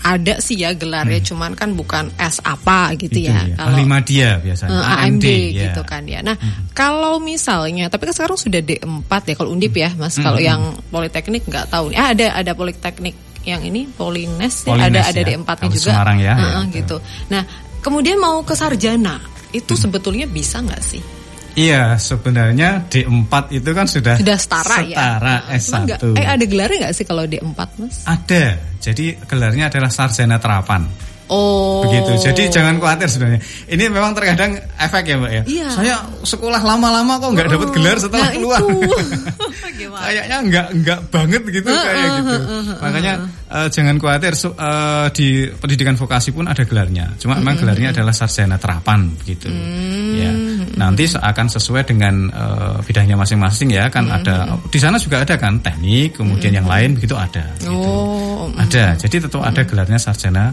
[0.01, 1.29] ada sih ya gelarnya, hmm.
[1.29, 3.45] cuman kan bukan S apa gitu Itu ya.
[3.45, 3.57] ya.
[3.61, 4.81] Kalau lima dia biasanya.
[4.81, 5.63] Uh, AMD, ya.
[5.69, 6.25] gitu kan ya.
[6.25, 6.73] Nah, hmm.
[6.73, 10.17] kalau misalnya, tapi kan sekarang sudah D4 ya kalau Undip ya, Mas.
[10.17, 10.25] Hmm.
[10.25, 11.93] Kalau yang Politeknik nggak tahu.
[11.93, 14.77] Ah, ada ada Politeknik yang ini Polines, ya.
[14.77, 15.37] ada ada ya.
[15.37, 15.91] D4-nya juga.
[15.93, 16.35] Semarang ya.
[16.37, 16.75] Uh, ya.
[16.81, 16.97] gitu.
[17.29, 17.43] Nah,
[17.85, 19.21] kemudian mau ke sarjana,
[19.53, 19.83] itu hmm.
[19.85, 21.20] sebetulnya bisa nggak sih?
[21.59, 24.97] Iya, sebenarnya D4 itu kan sudah sudah setara, setara ya.
[24.97, 25.75] Setara S1.
[25.83, 27.97] Enggak, eh ada gelarnya nggak sih kalau D4, Mas?
[28.07, 28.45] Ada.
[28.81, 31.10] Jadi gelarnya adalah sarjana terapan.
[31.31, 31.87] Oh.
[31.87, 32.13] Begitu.
[32.27, 33.41] Jadi jangan khawatir sebenarnya.
[33.71, 35.43] Ini memang terkadang efek ya, Mbak ya.
[35.47, 35.69] Iya.
[35.71, 35.95] Saya
[36.27, 38.61] sekolah lama-lama kok nggak oh, dapat gelar setelah nah keluar.
[40.11, 42.35] Kayaknya nggak nggak banget gitu uh, kayak uh, gitu.
[42.35, 43.13] Uh, uh, Makanya
[43.47, 47.15] uh, jangan khawatir uh, di pendidikan vokasi pun ada gelarnya.
[47.15, 49.47] Cuma memang gelarnya adalah sarjana terapan begitu.
[49.47, 50.19] Hmm.
[50.19, 50.33] Ya.
[50.75, 55.63] Nanti akan sesuai dengan uh, bidangnya masing-masing ya kan ada di sana juga ada kan
[55.63, 57.71] teknik, kemudian yang lain begitu ada gitu.
[57.71, 58.51] Oh.
[58.59, 58.99] Ada.
[58.99, 60.51] Jadi tetap ada gelarnya sarjana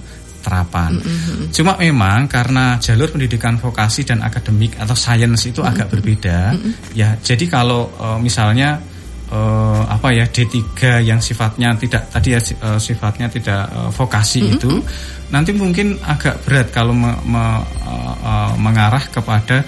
[0.47, 0.95] terapan.
[0.95, 1.45] Mm -hmm.
[1.51, 5.71] Cuma memang karena jalur pendidikan vokasi dan akademik atau sains itu mm -hmm.
[5.75, 6.71] agak berbeda, mm -hmm.
[6.95, 7.09] ya.
[7.19, 8.79] Jadi kalau uh, misalnya
[9.27, 14.47] uh, apa ya D3 yang sifatnya tidak tadi ya uh, sifatnya tidak uh, vokasi mm
[14.47, 14.55] -hmm.
[14.55, 14.71] itu
[15.27, 17.43] nanti mungkin agak berat kalau me, me,
[17.83, 19.59] uh, uh, mengarah kepada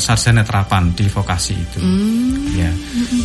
[0.00, 1.78] sarjana terapan di vokasi itu.
[1.78, 2.58] Mm -hmm.
[2.58, 2.70] Ya.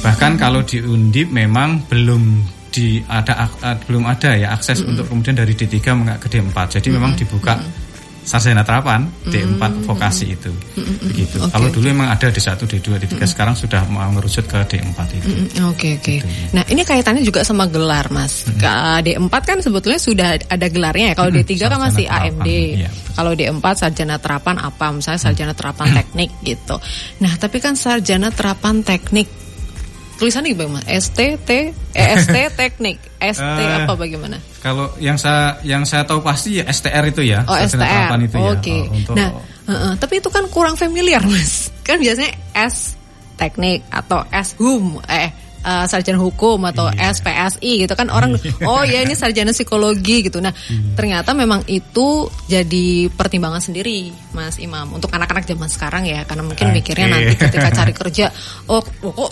[0.06, 4.92] Bahkan kalau di Undip memang belum di ada uh, belum ada ya akses mm -hmm.
[4.92, 5.80] untuk kemudian dari D3
[6.20, 6.52] ke D4.
[6.52, 6.92] Jadi mm -hmm.
[6.92, 7.84] memang dibuka mm -hmm.
[8.26, 9.86] sarjana terapan D4 mm-hmm.
[9.86, 10.50] vokasi itu.
[10.50, 10.98] Mm-hmm.
[11.14, 11.38] Begitu.
[11.38, 13.30] Okay, Kalau dulu memang ada D1, D2, D3 mm-hmm.
[13.30, 14.90] sekarang sudah mengerucut ke D4 itu.
[14.90, 15.22] Oke, mm-hmm.
[15.22, 15.78] oke.
[15.78, 16.18] Okay, okay.
[16.26, 16.28] gitu.
[16.58, 18.50] Nah, ini kaitannya juga sama gelar, Mas.
[18.50, 19.06] Mm-hmm.
[19.06, 21.16] D4 kan sebetulnya sudah ada gelarnya ya.
[21.16, 21.54] Kalau mm-hmm.
[21.54, 22.34] D3 kan masih terapan.
[22.34, 22.50] AMD.
[22.50, 24.86] Iya, Kalau D4 sarjana terapan apa?
[24.90, 26.76] Misalnya sarjana terapan teknik gitu.
[27.22, 29.45] Nah, tapi kan sarjana terapan teknik
[30.16, 30.82] tulisannya gimana?
[30.88, 32.98] ST T eh, ST teknik.
[33.20, 34.38] ST uh, apa bagaimana?
[34.66, 38.50] kalau yang saya yang saya tahu pasti ya STR itu ya oh STR itu ya.
[38.50, 38.62] oke.
[38.66, 38.82] Okay.
[39.06, 41.70] oh, nah uh, uh, tapi itu kan kurang familiar mas.
[41.86, 42.98] Kan biasanya S
[43.38, 47.10] teknik atau S hum eh uh, sarjana hukum atau yeah.
[47.12, 48.70] SPSI gitu kan orang iya.
[48.70, 50.38] oh ya ini sarjana psikologi gitu.
[50.40, 50.94] Nah, yeah.
[50.94, 56.70] ternyata memang itu jadi pertimbangan sendiri Mas Imam untuk anak-anak zaman sekarang ya karena mungkin
[56.70, 56.76] okay.
[56.78, 58.26] mikirnya nanti ketika cari kerja
[58.70, 59.32] oh, oh kok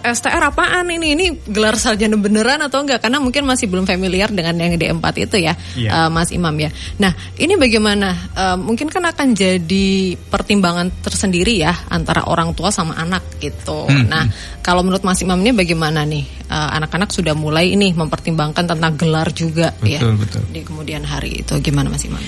[0.00, 4.56] STR apaan ini ini gelar sarjana beneran atau enggak karena mungkin masih belum familiar dengan
[4.56, 5.84] yang D4 itu ya yeah.
[5.84, 5.90] Iya.
[5.92, 6.70] uh, Mas Imam ya.
[7.02, 12.96] Nah, ini bagaimana uh, mungkin kan akan jadi pertimbangan tersendiri ya antara orang tua sama
[12.96, 13.84] anak gitu.
[13.84, 14.08] Hmm.
[14.08, 14.24] Nah,
[14.64, 18.94] kalau menurut Mas Imam ini bagaimana nih eh, anak-anak uh, sudah mulai ini mempertimbangkan tentang
[18.96, 20.42] gelar juga betul, ya betul.
[20.50, 22.22] di kemudian hari itu gimana Mas Imam?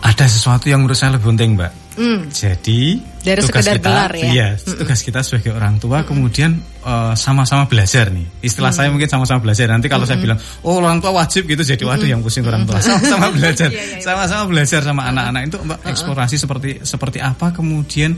[0.00, 1.72] Ada sesuatu yang menurut saya lebih penting, Mbak.
[2.00, 2.32] Hmm.
[2.32, 4.30] Jadi dari tugas sekedar kita, gelar ya.
[4.32, 4.78] Iya, hmm.
[4.80, 6.08] tugas kita sebagai orang tua hmm.
[6.08, 6.50] kemudian
[6.80, 8.24] sama eh, sama-sama belajar nih.
[8.40, 8.78] Istilah hmm.
[8.80, 9.68] saya mungkin sama-sama belajar.
[9.68, 10.12] Nanti kalau hmm.
[10.16, 12.12] saya bilang, "Oh, orang tua wajib gitu." Jadi waduh hmm.
[12.16, 12.80] yang pusing orang tua.
[12.80, 13.68] Sama-sama belajar.
[13.68, 14.04] Iya, iya, iya.
[14.04, 18.16] Sama-sama belajar sama anak-anak itu Mbak eksplorasi seperti seperti apa kemudian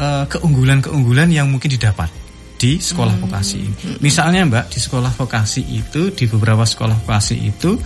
[0.00, 2.08] uh, keunggulan-keunggulan yang mungkin didapat
[2.58, 3.22] di sekolah hmm.
[3.24, 3.60] vokasi.
[4.02, 7.78] Misalnya Mbak di sekolah vokasi itu di beberapa sekolah vokasi itu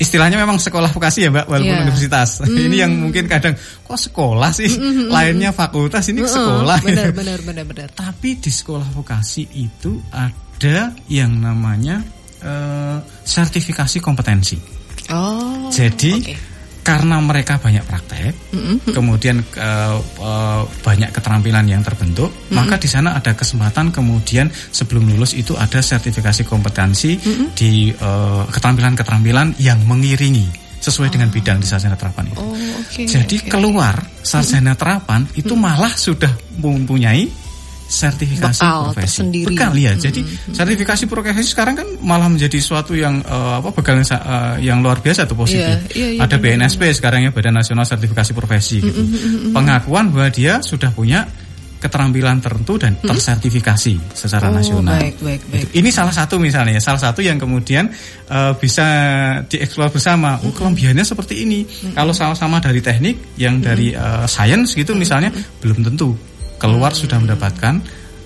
[0.00, 1.84] istilahnya memang sekolah vokasi ya Mbak walaupun yeah.
[1.86, 2.42] universitas.
[2.42, 2.56] Mm.
[2.66, 6.82] ini yang mungkin kadang kok sekolah sih, mm, lainnya fakultas ini sekolah.
[6.82, 7.88] Benar benar benar benar.
[7.92, 12.02] Tapi di sekolah vokasi itu ada yang namanya
[12.42, 14.56] uh, sertifikasi kompetensi.
[15.12, 15.68] Oh.
[15.68, 16.53] Jadi okay
[16.84, 18.92] karena mereka banyak praktek, mm-hmm.
[18.92, 22.54] kemudian uh, uh, banyak keterampilan yang terbentuk, mm-hmm.
[22.60, 27.46] maka di sana ada kesempatan kemudian sebelum lulus itu ada sertifikasi kompetensi mm-hmm.
[27.56, 31.12] di uh, keterampilan-keterampilan yang mengiringi sesuai oh.
[31.16, 32.44] dengan bidang di sarjana terapan itu.
[32.44, 32.52] Oh,
[32.84, 33.48] okay, Jadi okay.
[33.48, 37.43] keluar sarjana terapan itu malah sudah mempunyai
[37.84, 39.04] sertifikasi Bekal profesi.
[39.04, 39.46] Tersendiri.
[39.52, 39.92] Bekal ya.
[39.92, 40.02] Hmm.
[40.02, 40.20] Jadi
[40.50, 44.98] sertifikasi profesi sekarang kan malah menjadi suatu yang uh, apa bekal yang, uh, yang luar
[45.04, 45.78] biasa atau positif.
[45.92, 46.96] Yeah, yeah, yeah, Ada benar, BNSP benar.
[46.96, 49.00] sekarang ya Badan Nasional Sertifikasi Profesi gitu.
[49.00, 49.52] Mm -hmm.
[49.52, 51.28] Pengakuan bahwa dia sudah punya
[51.84, 53.12] keterampilan tertentu dan hmm?
[53.12, 54.96] tersertifikasi secara oh, nasional.
[54.96, 55.68] Baik, baik, baik.
[55.76, 57.92] Ini salah satu misalnya, salah satu yang kemudian
[58.32, 58.88] uh, bisa
[59.44, 60.40] dieksplor bersama.
[60.40, 61.60] Oh, kelebihannya seperti ini.
[61.68, 61.92] Hmm.
[61.92, 63.64] Kalau sama-sama dari teknik, yang hmm.
[63.68, 65.60] dari uh, sains gitu misalnya hmm.
[65.60, 66.16] belum tentu
[66.64, 67.00] keluar hmm.
[67.04, 67.74] sudah mendapatkan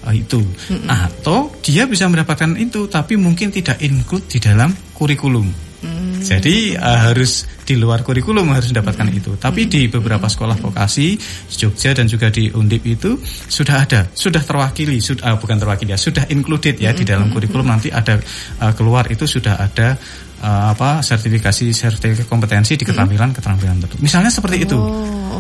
[0.06, 0.86] uh, itu hmm.
[0.86, 5.68] atau dia bisa mendapatkan itu tapi mungkin tidak include di dalam kurikulum.
[5.78, 6.18] Hmm.
[6.18, 9.18] Jadi uh, harus di luar kurikulum harus mendapatkan hmm.
[9.22, 9.30] itu.
[9.38, 9.70] Tapi hmm.
[9.70, 11.14] di beberapa sekolah vokasi
[11.46, 13.14] Jogja dan juga di Undip itu
[13.46, 17.70] sudah ada, sudah terwakili, sudah uh, bukan terwakili ya, sudah included ya di dalam kurikulum
[17.70, 18.18] nanti ada
[18.58, 19.94] uh, keluar itu sudah ada
[20.42, 24.02] uh, apa sertifikasi sertifikasi kompetensi di keterampilan keterampilan tertentu.
[24.02, 24.78] Misalnya seperti oh, itu.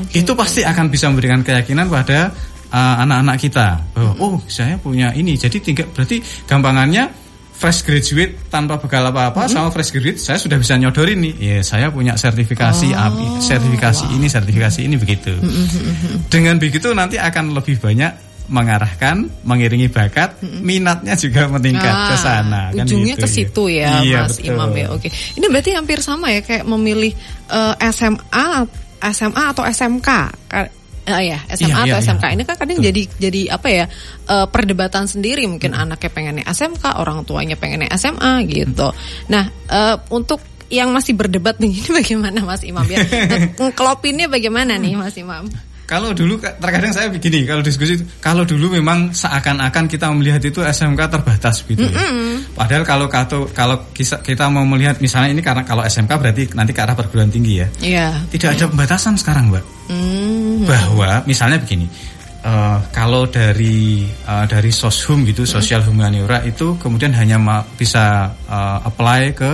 [0.06, 2.30] Okay, itu pasti akan bisa memberikan keyakinan pada
[2.72, 7.28] uh, anak-anak kita bahwa oh saya punya ini jadi tinggal berarti gampangannya
[7.58, 11.34] fresh graduate tanpa bekal apa-apa sama fresh graduate saya sudah bisa nyodorin nih.
[11.42, 15.34] Ya, saya punya sertifikasi API, sertifikasi ini, sertifikasi ini begitu.
[16.30, 22.72] Dengan begitu nanti akan lebih banyak mengarahkan, mengiringi bakat, minatnya juga meningkat ke sana.
[22.72, 24.48] kan ujungnya gitu, ke situ ya, Iya, Mas betul.
[24.54, 24.86] Imam ya.
[24.94, 25.08] Oke.
[25.10, 27.12] Ini berarti hampir sama ya kayak memilih
[27.52, 28.48] eh, SMA
[28.98, 30.08] SMA atau SMK.
[31.08, 32.34] Ka- eh, ya, SMA Iya, atau iya, SMK iya.
[32.36, 33.84] ini kan kadang jadi jadi apa ya
[34.28, 38.92] eh, perdebatan sendiri mungkin anaknya pengennya SMK, orang tuanya pengennya SMA gitu.
[39.32, 43.00] Nah, eh, untuk yang masih berdebat begini bagaimana Mas Imam ya?
[43.60, 45.48] Ngeklopinnya bagaimana nih Mas Imam?
[45.88, 51.00] Kalau dulu terkadang saya begini, kalau diskusi kalau dulu memang seakan-akan kita melihat itu SMK
[51.08, 51.96] terbatas gitu ya.
[52.52, 56.84] Padahal kalau kalau kalau kita, mau melihat misalnya ini karena kalau SMK berarti nanti ke
[56.84, 57.66] arah perguruan tinggi ya.
[57.80, 58.08] Iya.
[58.28, 59.64] Tidak ada pembatasan sekarang, Mbak.
[59.88, 60.68] Hmm.
[60.68, 61.88] Bahwa misalnya begini.
[62.44, 69.22] eh, kalau dari eh, dari soshum gitu, sosial humaniora itu kemudian hanya bisa eh, apply
[69.32, 69.52] ke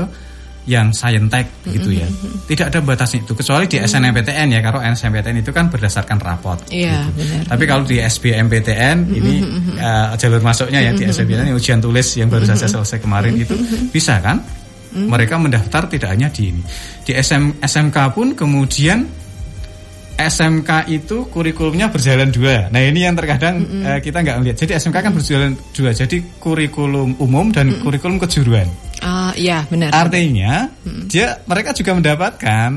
[0.64, 2.09] yang saintek gitu ya.
[2.48, 4.61] Tidak ada batasnya itu kecuali di SNMPTN ya.
[4.64, 6.57] Kalau SNMPTN itu kan berdasarkan rapot.
[6.72, 7.20] Iya, gitu.
[7.20, 7.42] benar.
[7.53, 9.35] Tapi kalau di SBMPTN ini
[9.77, 13.53] eh, jalur masuknya ya di SBMPTN ujian tulis yang baru saja selesai kemarin itu
[13.92, 14.40] bisa kan?
[14.94, 16.62] Mereka mendaftar tidak hanya di ini.
[17.03, 19.03] Di SM, SMK pun kemudian
[20.14, 22.70] SMK itu kurikulumnya berjalan dua.
[22.70, 24.57] Nah ini yang terkadang eh, kita nggak melihat.
[24.62, 25.90] Jadi SMK kan berjalan dua.
[25.90, 28.70] Jadi kurikulum umum dan kurikulum kejuruan.
[29.03, 29.90] Ah, iya benar.
[29.90, 30.70] Artinya
[31.11, 32.70] dia mereka juga mendapatkan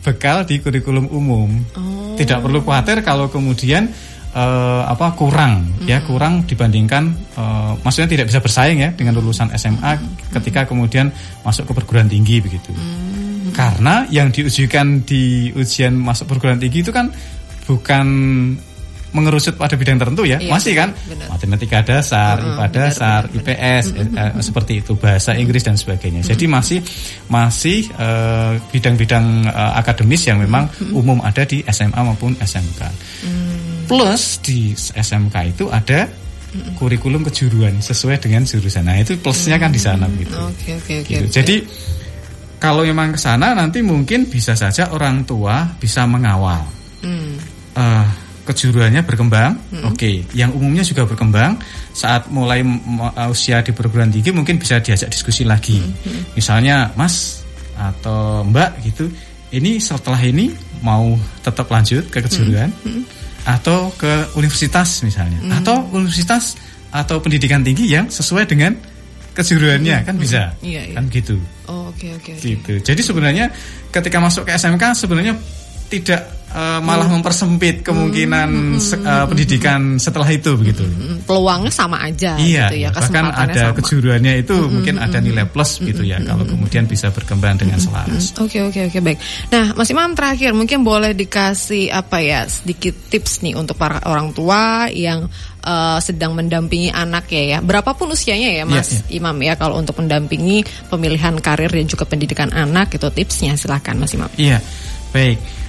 [0.00, 1.52] bekal di kurikulum umum.
[1.76, 2.16] Oh.
[2.16, 3.92] Tidak perlu khawatir kalau kemudian
[4.32, 10.00] eh, apa kurang ya kurang dibandingkan eh, maksudnya tidak bisa bersaing ya dengan lulusan SMA
[10.32, 11.12] ketika kemudian
[11.44, 12.72] masuk ke perguruan tinggi begitu.
[13.52, 17.10] Karena yang diujikan di ujian masuk perguruan tinggi itu kan
[17.66, 18.06] bukan
[19.10, 21.34] mengerucut pada bidang tertentu ya, Iya, masih kan benar.
[21.34, 26.22] matematika dasar, Heeh, IPA dasar, benar, IPS eh, eh, seperti itu, bahasa Inggris dan sebagainya.
[26.22, 26.78] Jadi masih
[27.26, 32.80] masih eh, bidang-bidang eh, akademis yang memang umum ada di SMA maupun SMK.
[33.90, 36.06] Plus di SMK itu ada
[36.78, 38.86] kurikulum kejuruan sesuai dengan jurusan.
[38.86, 40.34] Nah itu plusnya kan di sana begitu.
[40.38, 41.10] Oke oke oke.
[41.10, 41.26] Gitu.
[41.26, 41.34] oke.
[41.34, 41.56] Jadi
[42.60, 46.60] kalau memang ke sana nanti mungkin bisa saja orang tua bisa mengawal
[47.00, 47.40] Hmm.
[47.80, 48.06] eh,
[48.44, 50.26] kejuruannya berkembang, oke.
[50.34, 51.54] Yang umumnya juga berkembang.
[51.94, 55.78] Saat mulai uh, usia di perguruan tinggi mungkin bisa diajak diskusi lagi.
[56.34, 57.46] Misalnya, Mas
[57.78, 59.06] atau Mbak gitu,
[59.54, 60.50] ini setelah ini
[60.82, 61.14] mau
[61.46, 62.74] tetap lanjut ke kejuruan
[63.46, 66.58] atau ke universitas misalnya, atau universitas
[66.90, 68.74] atau pendidikan tinggi yang sesuai dengan
[69.36, 70.94] kejuruannya kan bisa, Iya, iya.
[70.98, 71.38] kan gitu
[71.70, 72.42] Oh, oke oke oke.
[72.42, 72.72] gitu.
[72.82, 73.46] Jadi sebenarnya
[73.94, 75.38] ketika masuk ke SMK sebenarnya
[75.86, 77.14] tidak eh, malah Hmm.
[77.16, 80.82] mempersempit kemungkinan se- eh, pendidikan setelah itu begitu.
[80.82, 82.90] Hmm, Peluangnya sama aja Iya, gitu ya.
[82.90, 83.76] bahkan ada sama.
[83.78, 88.34] kejuruannya itu mungkin ada nilai plus gitu ya kalau kemudian bisa berkembang dengan selaras.
[88.36, 89.18] Oke oke oke baik.
[89.48, 94.30] Nah Mas Imam terakhir mungkin boleh dikasih apa ya sedikit tips nih untuk para orang
[94.30, 97.58] tua yang eh, sedang mendampingi anak ya ya.
[97.60, 102.50] Berapapun usianya ya Mas Iya, Imam ya kalau untuk mendampingi pemilihan karir dan juga pendidikan
[102.50, 104.26] anak itu tipsnya silahkan Mas Imam.
[104.34, 104.58] Iya,
[105.12, 105.59] baik.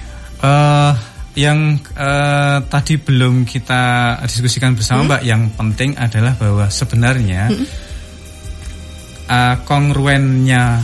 [0.42, 0.92] Eh
[1.32, 3.82] yang eh, tadi belum kita
[4.28, 7.48] diskusikan bersama Mbak, yang penting adalah bahwa sebenarnya
[9.28, 10.82] eh, kongruennya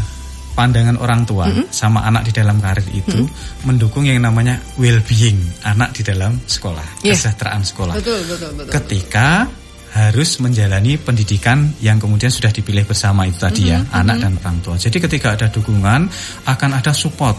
[0.57, 3.23] pandangan orang tua sama anak di dalam karir itu
[3.63, 7.15] mendukung yang namanya well-being anak di dalam sekolah, Iya.
[7.15, 7.95] kesejahteraan sekolah.
[7.95, 8.73] Betul betul betul.
[8.75, 9.47] Ketika
[9.89, 14.75] harus menjalani pendidikan yang kemudian sudah dipilih bersama itu tadi ya, anak dan orang tua.
[14.77, 16.11] Jadi ketika ada dukungan
[16.45, 17.39] akan ada support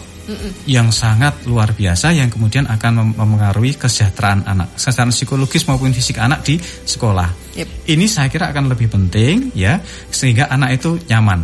[0.69, 6.21] yang sangat luar biasa yang kemudian akan mem- memengaruhi kesejahteraan anak, kesejahteraan psikologis maupun fisik
[6.21, 7.57] anak di sekolah.
[7.57, 7.67] Yep.
[7.89, 9.81] Ini saya kira akan lebih penting ya
[10.13, 11.41] sehingga anak itu nyaman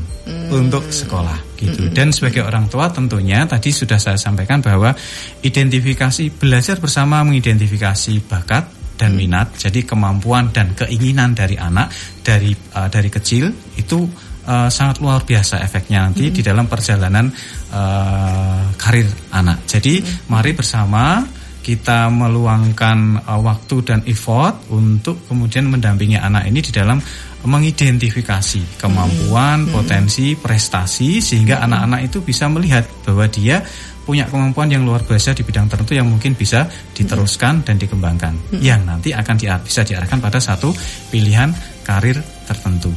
[0.49, 1.89] untuk sekolah gitu.
[1.91, 4.93] Dan sebagai orang tua tentunya tadi sudah saya sampaikan bahwa
[5.41, 9.51] identifikasi belajar bersama mengidentifikasi bakat dan minat.
[9.59, 11.91] Jadi kemampuan dan keinginan dari anak
[12.23, 14.07] dari uh, dari kecil itu
[14.47, 17.27] uh, sangat luar biasa efeknya nanti di dalam perjalanan
[17.75, 18.54] uh,
[18.85, 19.65] karir anak.
[19.65, 21.25] Jadi mari bersama
[21.65, 27.01] kita meluangkan uh, waktu dan effort untuk kemudian mendampingi anak ini di dalam
[27.41, 33.65] mengidentifikasi kemampuan, potensi, prestasi sehingga anak-anak itu bisa melihat bahwa dia
[34.05, 38.53] punya kemampuan yang luar biasa di bidang tertentu yang mungkin bisa diteruskan dan dikembangkan.
[38.61, 40.69] Yang nanti akan di, bisa diarahkan pada satu
[41.09, 41.49] pilihan
[41.81, 42.93] karir tertentu.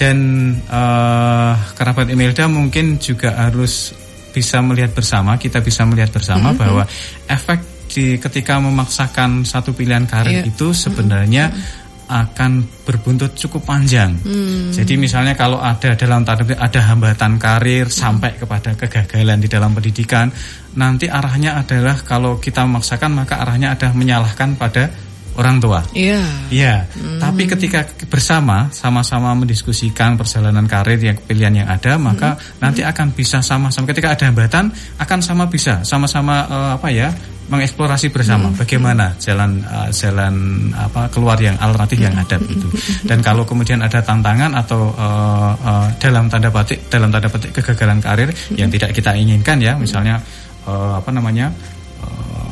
[0.00, 0.16] Dan
[0.56, 3.92] eh, kerabat Imelda mungkin juga harus
[4.32, 6.88] bisa melihat bersama, kita bisa melihat bersama bahwa
[7.28, 10.48] efek di ketika memaksakan satu pilihan karir Iya.
[10.48, 11.52] itu sebenarnya
[12.12, 14.12] akan berbuntut cukup panjang.
[14.20, 14.68] Hmm.
[14.68, 17.94] Jadi misalnya kalau ada dalam tanda ada hambatan karir hmm.
[17.94, 20.28] sampai kepada kegagalan di dalam pendidikan,
[20.76, 24.92] nanti arahnya adalah kalau kita memaksakan maka arahnya ada menyalahkan pada
[25.36, 25.80] orang tua.
[25.96, 26.20] Iya.
[26.20, 26.26] Yeah.
[26.52, 26.74] Iya.
[26.92, 27.20] Hmm.
[27.20, 32.60] Tapi ketika bersama sama-sama mendiskusikan perjalanan karir yang pilihan yang ada, maka hmm.
[32.60, 37.08] nanti akan bisa sama-sama ketika ada hambatan akan sama bisa sama-sama uh, apa ya
[37.52, 38.56] mengeksplorasi bersama hmm.
[38.56, 40.34] bagaimana jalan uh, jalan
[40.72, 42.68] apa keluar yang alternatif yang ada itu.
[43.02, 47.98] Dan kalau kemudian ada tantangan atau uh, uh, dalam tanda petik dalam tanda petik kegagalan
[47.98, 50.22] karir yang tidak kita inginkan ya, misalnya
[50.64, 51.50] uh, apa namanya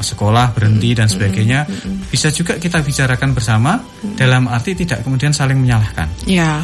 [0.02, 1.68] sekolah berhenti dan sebagainya
[2.08, 3.78] bisa juga kita bicarakan bersama
[4.16, 6.08] dalam arti tidak kemudian saling menyalahkan.
[6.26, 6.60] Ya.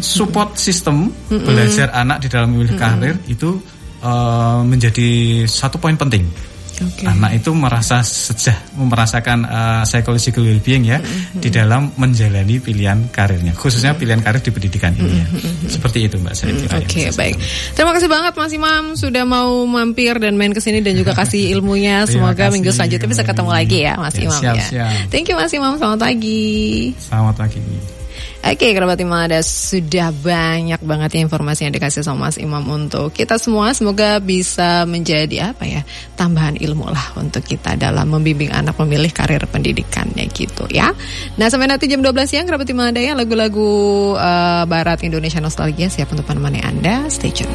[0.00, 3.60] Support sistem belajar anak di dalam memilih karir itu
[4.02, 6.49] uh, menjadi satu poin penting.
[6.80, 7.04] Okay.
[7.04, 11.44] Anak itu merasa sejah, merasakan uh, psychological well-being ya mm-hmm.
[11.44, 15.26] di dalam menjalani pilihan karirnya, khususnya pilihan karir di pendidikan ini ya.
[15.28, 15.68] Mm-hmm.
[15.68, 17.36] Seperti itu Mbak saya Oke, okay, baik.
[17.76, 21.50] Terima kasih banget Mas Imam sudah mau mampir dan main ke sini dan juga kasih
[21.60, 22.08] ilmunya.
[22.08, 24.64] Semoga kasih, minggu selanjutnya bisa ketemu lagi ya Mas ya, Imam siap, ya.
[24.64, 24.92] Siap.
[25.12, 26.96] Thank you Mas Imam, selamat pagi.
[26.96, 27.99] Selamat pagi.
[28.40, 33.12] Oke, kerabat Imam ada sudah banyak banget ya informasi yang dikasih sama Mas Imam untuk
[33.12, 33.76] kita semua.
[33.76, 35.84] Semoga bisa menjadi apa ya
[36.16, 40.88] tambahan ilmu lah untuk kita dalam membimbing anak memilih karir pendidikannya gitu ya.
[41.36, 45.92] Nah sampai nanti jam 12 siang kerabat Imam ada ya lagu-lagu uh, Barat Indonesia Nostalgia
[45.92, 47.12] siap untuk menemani Anda.
[47.12, 47.52] Stay tune.